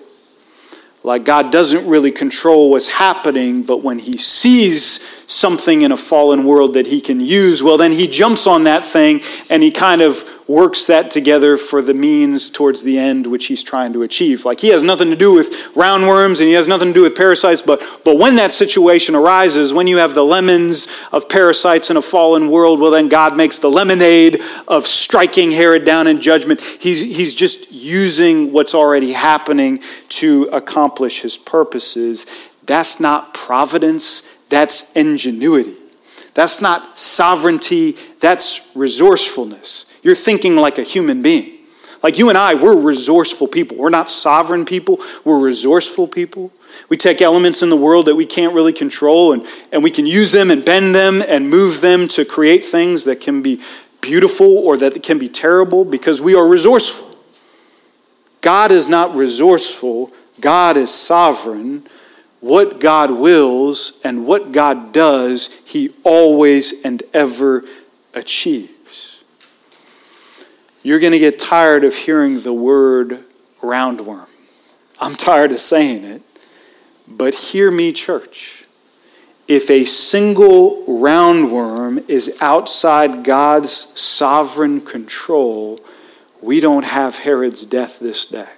Like 1.03 1.25
God 1.25 1.51
doesn't 1.51 1.89
really 1.89 2.13
control 2.13 2.71
what's 2.71 2.89
happening, 2.89 3.63
but 3.63 3.83
when 3.83 3.99
he 3.99 4.17
sees 4.19 5.18
something 5.39 5.83
in 5.83 5.93
a 5.93 5.97
fallen 5.97 6.45
world 6.45 6.75
that 6.75 6.87
he 6.87 7.01
can 7.01 7.21
use, 7.21 7.63
well, 7.63 7.77
then 7.77 7.93
he 7.93 8.07
jumps 8.07 8.47
on 8.47 8.65
that 8.65 8.83
thing 8.83 9.21
and 9.49 9.63
he 9.63 9.71
kind 9.71 10.01
of 10.01 10.25
works 10.49 10.87
that 10.87 11.11
together 11.11 11.59
for 11.59 11.83
the 11.83 11.93
means 11.93 12.49
towards 12.49 12.83
the 12.83 12.99
end 12.99 13.27
which 13.27 13.47
he's 13.47 13.63
trying 13.63 13.93
to 13.93 14.03
achieve. 14.03 14.47
Like 14.47 14.61
he 14.61 14.69
has 14.69 14.83
nothing 14.83 15.11
to 15.11 15.17
do 15.17 15.35
with 15.35 15.51
roundworms 15.75 16.41
and 16.41 16.49
he 16.49 16.55
has 16.55 16.67
nothing 16.67 16.89
to 16.89 16.95
do 16.95 17.03
with 17.03 17.15
parasites, 17.15 17.61
but, 17.61 17.83
but 18.05 18.17
when 18.17 18.37
that 18.37 18.51
situation 18.51 19.15
arises, 19.15 19.75
when 19.75 19.87
you 19.87 19.99
have 19.99 20.15
the 20.15 20.25
lemons 20.25 20.89
of 21.13 21.29
parasites 21.29 21.91
in 21.91 21.99
a 21.99 22.03
fallen 22.03 22.51
world, 22.51 22.81
well, 22.81 22.91
then 22.91 23.09
God 23.09 23.37
makes 23.37 23.59
the 23.59 23.69
lemonade 23.69 24.41
of 24.67 24.87
striking 24.87 25.51
Herod 25.51 25.85
down 25.85 26.07
in 26.07 26.21
judgment. 26.21 26.63
He's, 26.63 27.03
he's 27.03 27.35
just 27.35 27.71
using 27.71 28.51
what's 28.53 28.75
already 28.75 29.13
happening 29.13 29.81
to 30.09 30.45
accomplish 30.45 31.21
his 31.21 31.37
purposes. 31.37 32.27
That's 32.65 32.99
not 33.01 33.35
providence, 33.35 34.38
that's 34.49 34.93
ingenuity. 34.93 35.75
That's 36.35 36.61
not 36.61 36.99
sovereignty, 36.99 37.97
that's 38.21 38.71
resourcefulness. 38.75 40.01
You're 40.05 40.15
thinking 40.15 40.57
like 40.57 40.79
a 40.79 40.83
human 40.83 41.23
being. 41.23 41.59
Like 42.03 42.19
you 42.19 42.29
and 42.29 42.39
I, 42.39 42.55
we're 42.55 42.77
resourceful 42.77 43.49
people. 43.49 43.77
We're 43.77 43.91
not 43.91 44.09
sovereign 44.09 44.65
people, 44.65 44.99
we're 45.25 45.41
resourceful 45.41 46.09
people. 46.09 46.53
We 46.89 46.97
take 46.97 47.21
elements 47.21 47.63
in 47.63 47.71
the 47.71 47.77
world 47.77 48.07
that 48.07 48.15
we 48.15 48.25
can't 48.25 48.55
really 48.55 48.73
control 48.73 49.33
and, 49.33 49.45
and 49.73 49.83
we 49.83 49.91
can 49.91 50.07
use 50.07 50.33
them 50.33 50.51
and 50.51 50.65
bend 50.65 50.95
them 50.95 51.23
and 51.27 51.51
move 51.51 51.81
them 51.81 52.07
to 52.09 52.25
create 52.25 52.65
things 52.65 53.05
that 53.05 53.21
can 53.21 53.43
be 53.43 53.61
beautiful 54.01 54.59
or 54.59 54.77
that 54.77 55.03
can 55.03 55.19
be 55.19 55.29
terrible 55.29 55.85
because 55.85 56.21
we 56.21 56.35
are 56.35 56.47
resourceful. 56.47 57.17
God 58.41 58.71
is 58.71 58.89
not 58.89 59.15
resourceful, 59.15 60.13
God 60.41 60.77
is 60.77 60.95
sovereign. 60.95 61.83
What 62.41 62.81
God 62.81 63.11
wills 63.11 64.01
and 64.05 64.27
what 64.27 64.53
God 64.53 64.93
does, 64.93 65.53
He 65.67 65.91
always 66.05 66.85
and 66.85 67.03
ever 67.13 67.65
achieves. 68.15 69.25
You're 70.83 71.01
going 71.01 71.13
to 71.13 71.19
get 71.19 71.39
tired 71.39 71.85
of 71.85 71.95
hearing 71.95 72.41
the 72.41 72.53
word 72.53 73.25
roundworm. 73.61 74.29
I'm 75.01 75.15
tired 75.15 75.53
of 75.53 75.61
saying 75.61 76.05
it. 76.05 76.23
But 77.09 77.35
hear 77.35 77.71
me, 77.71 77.93
church. 77.93 78.65
If 79.49 79.71
a 79.71 79.85
single 79.87 80.85
roundworm 80.87 82.09
is 82.09 82.39
outside 82.43 83.25
God's 83.25 83.73
sovereign 83.99 84.83
control, 84.83 85.81
we 86.43 86.61
don't 86.61 86.85
have 86.85 87.19
Herod's 87.19 87.65
death 87.65 87.99
this 87.99 88.27
day. 88.27 88.49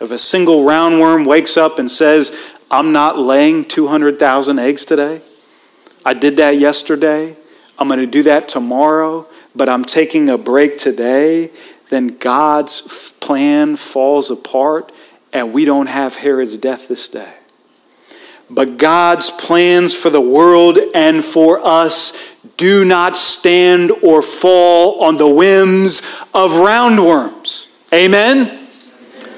If 0.00 0.10
a 0.10 0.18
single 0.18 0.64
roundworm 0.64 1.26
wakes 1.26 1.58
up 1.58 1.78
and 1.78 1.90
says, 1.90 2.30
I'm 2.70 2.92
not 2.92 3.18
laying 3.18 3.64
200,000 3.64 4.58
eggs 4.58 4.84
today, 4.84 5.20
I 6.04 6.14
did 6.14 6.36
that 6.36 6.56
yesterday, 6.56 7.36
I'm 7.78 7.88
going 7.88 8.00
to 8.00 8.06
do 8.06 8.22
that 8.24 8.48
tomorrow, 8.48 9.26
but 9.54 9.68
I'm 9.68 9.84
taking 9.84 10.28
a 10.28 10.38
break 10.38 10.78
today, 10.78 11.50
then 11.88 12.18
God's 12.18 13.12
plan 13.20 13.76
falls 13.76 14.30
apart 14.30 14.92
and 15.32 15.52
we 15.52 15.64
don't 15.64 15.88
have 15.88 16.16
Herod's 16.16 16.56
death 16.56 16.88
this 16.88 17.08
day. 17.08 17.32
But 18.50 18.78
God's 18.78 19.30
plans 19.30 19.94
for 19.94 20.10
the 20.10 20.20
world 20.20 20.78
and 20.94 21.24
for 21.24 21.60
us 21.64 22.18
do 22.56 22.84
not 22.84 23.16
stand 23.16 23.90
or 24.02 24.22
fall 24.22 25.02
on 25.02 25.16
the 25.16 25.28
whims 25.28 26.00
of 26.34 26.52
roundworms. 26.52 27.68
Amen? 27.92 28.59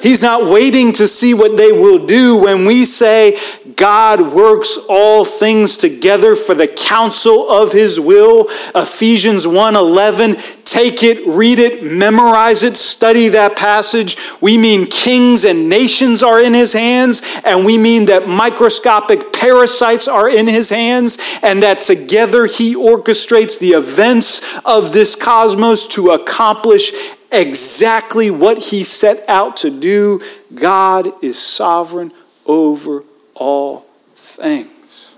He's 0.03 0.21
not 0.21 0.47
waiting 0.47 0.93
to 0.95 1.07
see 1.07 1.33
what 1.33 1.57
they 1.57 1.71
will 1.71 2.05
do 2.05 2.37
when 2.37 2.65
we 2.65 2.85
say 2.85 3.39
God 3.77 4.33
works 4.33 4.77
all 4.89 5.25
things 5.25 5.77
together 5.77 6.35
for 6.35 6.55
the 6.55 6.67
counsel 6.67 7.49
of 7.49 7.73
his 7.73 8.01
will. 8.01 8.49
Ephesians 8.75 9.47
1:11, 9.47 10.37
take 10.65 11.03
it, 11.05 11.25
read 11.27 11.59
it, 11.59 11.85
memorize 11.85 12.65
it, 12.65 12.77
study 12.77 13.29
that 13.29 13.55
passage. 13.55 14.17
We 14.41 14.59
mean 14.59 14.87
kings 14.87 15.45
and 15.45 15.69
nations 15.69 16.23
are 16.23 16.41
in 16.41 16.55
his 16.55 16.73
hands, 16.73 17.23
and 17.45 17.65
we 17.65 17.79
mean 17.79 18.07
that 18.07 18.29
microscopic 18.29 19.33
parasites 19.33 20.09
are 20.09 20.29
in 20.29 20.49
his 20.49 20.69
hands, 20.69 21.19
and 21.43 21.63
that 21.63 21.81
together 21.81 22.47
he 22.47 22.75
orchestrates 22.75 23.59
the 23.59 23.71
events 23.71 24.43
of 24.65 24.93
this 24.93 25.15
cosmos 25.15 25.87
to 25.89 26.11
accomplish 26.11 26.93
exactly 27.33 28.31
what 28.31 28.59
he 28.59 28.85
set 28.85 29.29
out 29.29 29.59
to 29.59 29.71
do. 29.71 30.21
God 30.55 31.09
is 31.23 31.41
sovereign 31.41 32.13
over 32.47 33.05
all 33.35 33.81
things. 34.15 35.15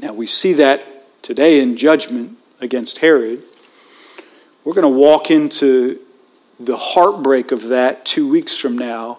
Now 0.00 0.12
we 0.12 0.26
see 0.26 0.54
that 0.54 0.84
today 1.22 1.60
in 1.60 1.76
judgment 1.76 2.36
against 2.60 2.98
Herod. 2.98 3.42
We're 4.64 4.74
going 4.74 4.92
to 4.92 4.98
walk 4.98 5.30
into 5.30 5.98
the 6.58 6.76
heartbreak 6.76 7.50
of 7.52 7.68
that 7.68 8.04
two 8.04 8.30
weeks 8.30 8.56
from 8.56 8.78
now 8.78 9.18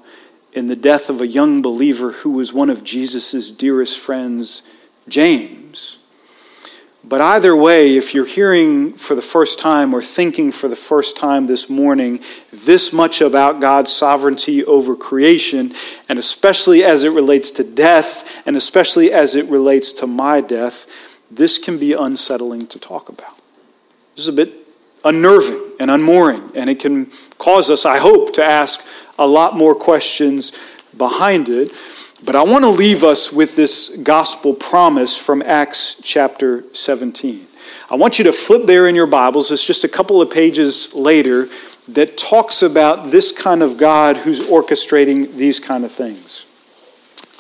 in 0.54 0.68
the 0.68 0.76
death 0.76 1.10
of 1.10 1.20
a 1.20 1.28
young 1.28 1.62
believer 1.62 2.12
who 2.12 2.32
was 2.32 2.54
one 2.54 2.70
of 2.70 2.84
Jesus' 2.84 3.52
dearest 3.52 3.98
friends, 3.98 4.62
James. 5.08 5.63
But 7.06 7.20
either 7.20 7.54
way, 7.56 7.98
if 7.98 8.14
you're 8.14 8.26
hearing 8.26 8.94
for 8.94 9.14
the 9.14 9.22
first 9.22 9.60
time 9.60 9.94
or 9.94 10.02
thinking 10.02 10.54
for 10.54 10.70
the 10.70 10.76
first 10.76 11.18
time 11.18 11.48
this 11.48 11.70
morning 11.70 12.22
this 12.52 12.94
much 12.94 13.20
about 13.20 13.60
God's 13.60 13.92
sovereignty 13.92 14.64
over 14.64 14.96
creation, 14.96 15.74
and 16.08 16.18
especially 16.18 16.84
as 16.84 17.04
it 17.04 17.12
relates 17.12 17.52
to 17.52 17.64
death, 17.64 18.48
and 18.48 18.56
especially 18.56 19.12
as 19.12 19.36
it 19.36 19.48
relates 19.48 19.92
to 19.94 20.08
my 20.08 20.40
death, 20.40 21.20
this 21.30 21.58
can 21.58 21.78
be 21.78 21.92
unsettling 21.94 22.68
to 22.68 22.80
talk 22.80 23.10
about. 23.10 23.36
This 24.16 24.26
is 24.26 24.28
a 24.30 24.34
bit 24.34 24.54
unnerving 25.04 25.72
and 25.82 25.92
unmooring, 25.92 26.56
and 26.56 26.70
it 26.70 26.80
can 26.80 27.12
cause 27.38 27.70
us, 27.70 27.86
I 27.86 27.98
hope, 27.98 28.34
to 28.36 28.44
ask 28.44 28.86
a 29.20 29.28
lot 29.28 29.58
more 29.58 29.76
questions 29.76 30.58
behind 30.98 31.50
it. 31.50 31.72
But 32.26 32.38
I 32.38 32.44
want 32.44 32.64
to 32.64 32.70
leave 32.70 33.04
us 33.04 33.34
with 33.34 33.58
this 33.58 33.98
gospel 33.98 34.54
promise 34.54 35.18
from 35.18 35.42
Acts 35.42 36.00
chapter 36.02 36.64
17. 36.74 37.48
I 37.92 37.96
want 37.96 38.18
you 38.18 38.24
to 38.24 38.32
flip 38.32 38.66
there 38.66 38.88
in 38.88 38.96
your 38.96 39.08
Bibles. 39.08 39.52
It's 39.52 39.66
just 39.66 39.84
a 39.84 39.90
couple 39.90 40.22
of 40.22 40.32
pages 40.32 40.96
later 40.96 41.48
that 41.90 42.18
talks 42.18 42.62
about 42.62 43.12
this 43.12 43.38
kind 43.38 43.62
of 43.62 43.78
God 43.78 44.16
who's 44.16 44.40
orchestrating 44.40 45.36
these 45.36 45.60
kind 45.60 45.84
of 45.84 45.92
things. 45.92 46.46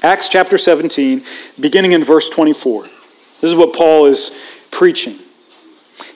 Acts 0.04 0.28
chapter 0.28 0.58
17, 0.58 1.22
beginning 1.62 1.94
in 1.94 2.04
verse 2.04 2.30
24. 2.30 2.84
This 2.84 3.44
is 3.44 3.56
what 3.56 3.74
Paul 3.74 4.06
is 4.08 4.68
preaching. 4.70 5.14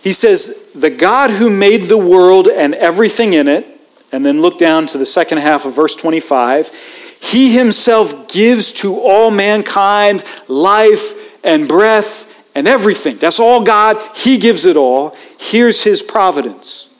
He 0.02 0.12
says, 0.12 0.72
The 0.76 0.90
God 0.90 1.30
who 1.30 1.50
made 1.50 1.84
the 1.84 1.98
world 1.98 2.50
and 2.50 2.74
everything 2.76 3.32
in 3.32 3.48
it, 3.48 3.66
and 4.12 4.26
then 4.26 4.42
look 4.42 4.58
down 4.58 4.88
to 4.88 4.98
the 4.98 5.06
second 5.06 5.38
half 5.38 5.66
of 5.66 5.74
verse 5.74 5.96
25 5.96 7.07
he 7.22 7.58
himself 7.58 8.32
gives 8.32 8.74
to 8.74 9.00
all 9.00 9.32
mankind 9.32 10.24
life 10.48 11.44
and 11.44 11.68
breath 11.68 12.28
and 12.56 12.68
everything. 12.68 13.18
That's 13.18 13.40
all 13.40 13.64
God. 13.64 13.98
He 14.16 14.38
gives 14.38 14.66
it 14.66 14.78
all. 14.78 15.16
Here's 15.40 15.84
his 15.84 16.02
providence. 16.02 16.94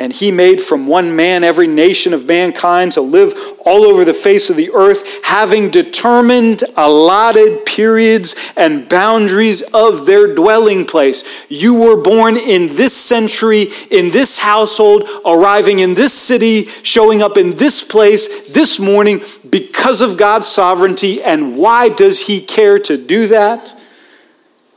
And 0.00 0.12
he 0.12 0.30
made 0.30 0.60
from 0.60 0.86
one 0.86 1.16
man 1.16 1.42
every 1.42 1.66
nation 1.66 2.14
of 2.14 2.24
mankind 2.24 2.92
to 2.92 3.00
live 3.00 3.34
all 3.66 3.82
over 3.82 4.04
the 4.04 4.14
face 4.14 4.48
of 4.48 4.54
the 4.54 4.70
earth, 4.70 5.24
having 5.24 5.70
determined 5.70 6.62
allotted 6.76 7.66
periods 7.66 8.52
and 8.56 8.88
boundaries 8.88 9.60
of 9.74 10.06
their 10.06 10.34
dwelling 10.34 10.84
place. 10.84 11.44
You 11.48 11.74
were 11.74 12.00
born 12.00 12.36
in 12.36 12.68
this 12.76 12.96
century, 12.96 13.66
in 13.90 14.10
this 14.10 14.38
household, 14.38 15.08
arriving 15.26 15.80
in 15.80 15.94
this 15.94 16.14
city, 16.14 16.66
showing 16.84 17.20
up 17.20 17.36
in 17.36 17.56
this 17.56 17.82
place 17.82 18.48
this 18.48 18.78
morning 18.78 19.20
because 19.50 20.00
of 20.00 20.16
God's 20.16 20.46
sovereignty. 20.46 21.22
And 21.22 21.56
why 21.56 21.88
does 21.88 22.26
he 22.26 22.40
care 22.40 22.78
to 22.80 22.96
do 22.96 23.26
that? 23.28 23.74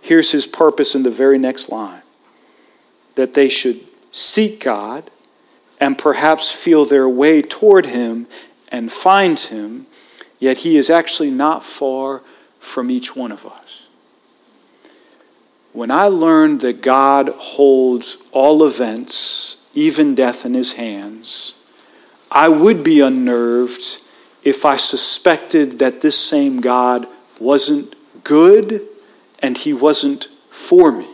Here's 0.02 0.32
his 0.32 0.48
purpose 0.48 0.96
in 0.96 1.04
the 1.04 1.10
very 1.10 1.38
next 1.38 1.70
line 1.70 2.02
that 3.16 3.34
they 3.34 3.50
should 3.50 3.80
seek 4.12 4.64
God 4.64 5.10
and 5.82 5.98
perhaps 5.98 6.52
feel 6.52 6.86
their 6.86 7.10
way 7.10 7.42
toward 7.42 7.88
Him 7.88 8.28
and 8.72 8.92
find 8.92 9.38
Him, 9.38 9.88
yet 10.40 10.60
He 10.60 10.78
is 10.78 10.90
actually 10.90 11.32
not 11.32 11.64
far 11.64 12.20
from 12.60 12.92
each 12.92 13.16
one 13.16 13.32
of 13.32 13.46
us. 13.46 13.90
When 15.74 15.90
I 15.90 16.06
learned 16.06 16.62
that 16.62 16.82
God 16.82 17.30
holds 17.30 18.30
all 18.32 18.64
events, 18.64 19.72
even 19.74 20.14
death, 20.14 20.46
in 20.46 20.54
His 20.54 20.74
hands, 20.74 21.58
I 22.30 22.48
would 22.48 22.84
be 22.84 23.02
unnerved 23.02 24.01
if 24.44 24.66
I 24.66 24.76
suspected 24.76 25.80
that 25.80 26.02
this 26.02 26.20
same 26.20 26.62
God 26.62 27.08
wasn't 27.40 27.96
good 28.24 28.82
and 29.40 29.58
He 29.58 29.74
wasn't 29.74 30.26
for 30.50 30.92
me. 30.92 31.08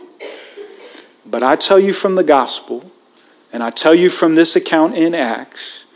But 1.26 1.42
I 1.42 1.56
tell 1.56 1.78
you 1.78 1.92
from 1.92 2.14
the 2.14 2.24
gospel, 2.24 2.90
and 3.52 3.62
I 3.62 3.70
tell 3.70 3.94
you 3.94 4.08
from 4.10 4.34
this 4.34 4.56
account 4.56 4.96
in 4.96 5.14
Acts 5.14 5.86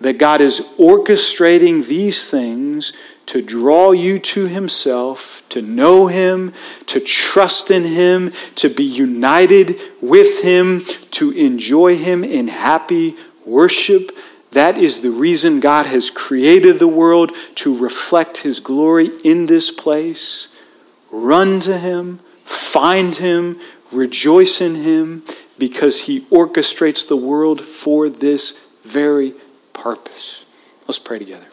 that 0.00 0.18
God 0.18 0.40
is 0.40 0.74
orchestrating 0.78 1.86
these 1.86 2.30
things 2.30 2.92
to 3.26 3.42
draw 3.42 3.92
you 3.92 4.18
to 4.18 4.46
Himself, 4.46 5.42
to 5.50 5.62
know 5.62 6.06
Him, 6.08 6.52
to 6.86 6.98
trust 6.98 7.70
in 7.70 7.84
Him, 7.84 8.32
to 8.56 8.68
be 8.68 8.82
united 8.82 9.76
with 10.00 10.42
Him, 10.42 10.82
to 11.12 11.30
enjoy 11.32 11.96
Him 11.96 12.24
in 12.24 12.48
happy 12.48 13.14
worship. 13.46 14.10
That 14.52 14.76
is 14.78 15.00
the 15.00 15.10
reason 15.10 15.60
God 15.60 15.86
has 15.86 16.10
created 16.10 16.78
the 16.78 16.88
world 16.88 17.32
to 17.56 17.76
reflect 17.76 18.38
His 18.38 18.58
glory 18.60 19.10
in 19.22 19.46
this 19.46 19.70
place. 19.70 20.56
Run 21.12 21.60
to 21.60 21.78
Him, 21.78 22.18
find 22.44 23.14
Him, 23.14 23.58
rejoice 23.92 24.60
in 24.60 24.74
Him, 24.76 25.22
because 25.60 26.06
he 26.06 26.22
orchestrates 26.22 27.06
the 27.06 27.16
world 27.16 27.60
for 27.60 28.08
this 28.08 28.72
very 28.82 29.34
purpose. 29.72 30.46
Let's 30.88 30.98
pray 30.98 31.18
together. 31.18 31.46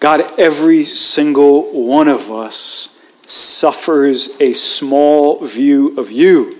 God, 0.00 0.22
every 0.38 0.84
single 0.84 1.62
one 1.84 2.06
of 2.06 2.30
us 2.30 2.94
suffers 3.26 4.40
a 4.40 4.52
small 4.52 5.44
view 5.44 5.98
of 5.98 6.12
you 6.12 6.57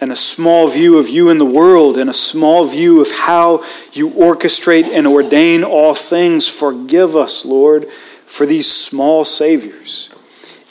and 0.00 0.12
a 0.12 0.16
small 0.16 0.68
view 0.68 0.98
of 0.98 1.08
you 1.08 1.30
in 1.30 1.38
the 1.38 1.44
world 1.44 1.96
and 1.96 2.10
a 2.10 2.14
small 2.14 2.66
view 2.66 3.00
of 3.00 3.10
how 3.10 3.64
you 3.92 4.10
orchestrate 4.10 4.84
and 4.84 5.06
ordain 5.06 5.64
all 5.64 5.94
things. 5.94 6.48
Forgive 6.48 7.16
us, 7.16 7.44
Lord, 7.44 7.88
for 7.88 8.44
these 8.46 8.70
small 8.70 9.24
saviors. 9.24 10.10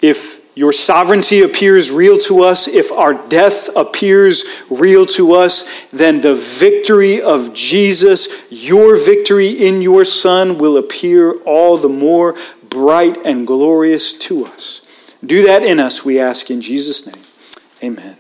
If 0.02 0.46
your 0.56 0.72
sovereignty 0.72 1.42
appears 1.42 1.92
real 1.92 2.18
to 2.20 2.42
us, 2.42 2.68
if 2.68 2.92
our 2.92 3.14
death 3.28 3.70
appears 3.76 4.46
real 4.70 5.06
to 5.08 5.34
us, 5.34 5.86
then 5.90 6.22
the 6.22 6.36
victory 6.36 7.22
of 7.22 7.54
Jesus, 7.54 8.48
your 8.50 8.96
victory 8.96 9.50
in 9.50 9.82
your 9.82 10.06
Son, 10.06 10.58
will 10.58 10.78
appear 10.78 11.34
all 11.46 11.78
the 11.78 11.90
more 11.90 12.36
bright 12.70 13.18
and 13.26 13.46
glorious 13.46 14.14
to 14.14 14.46
us. 14.46 14.82
Do 15.26 15.46
that 15.46 15.64
in 15.64 15.80
us, 15.80 16.06
we 16.06 16.20
ask 16.20 16.50
in 16.50 16.62
Jesus' 16.62 17.06
name. 17.06 17.92
Amen. 17.92 18.18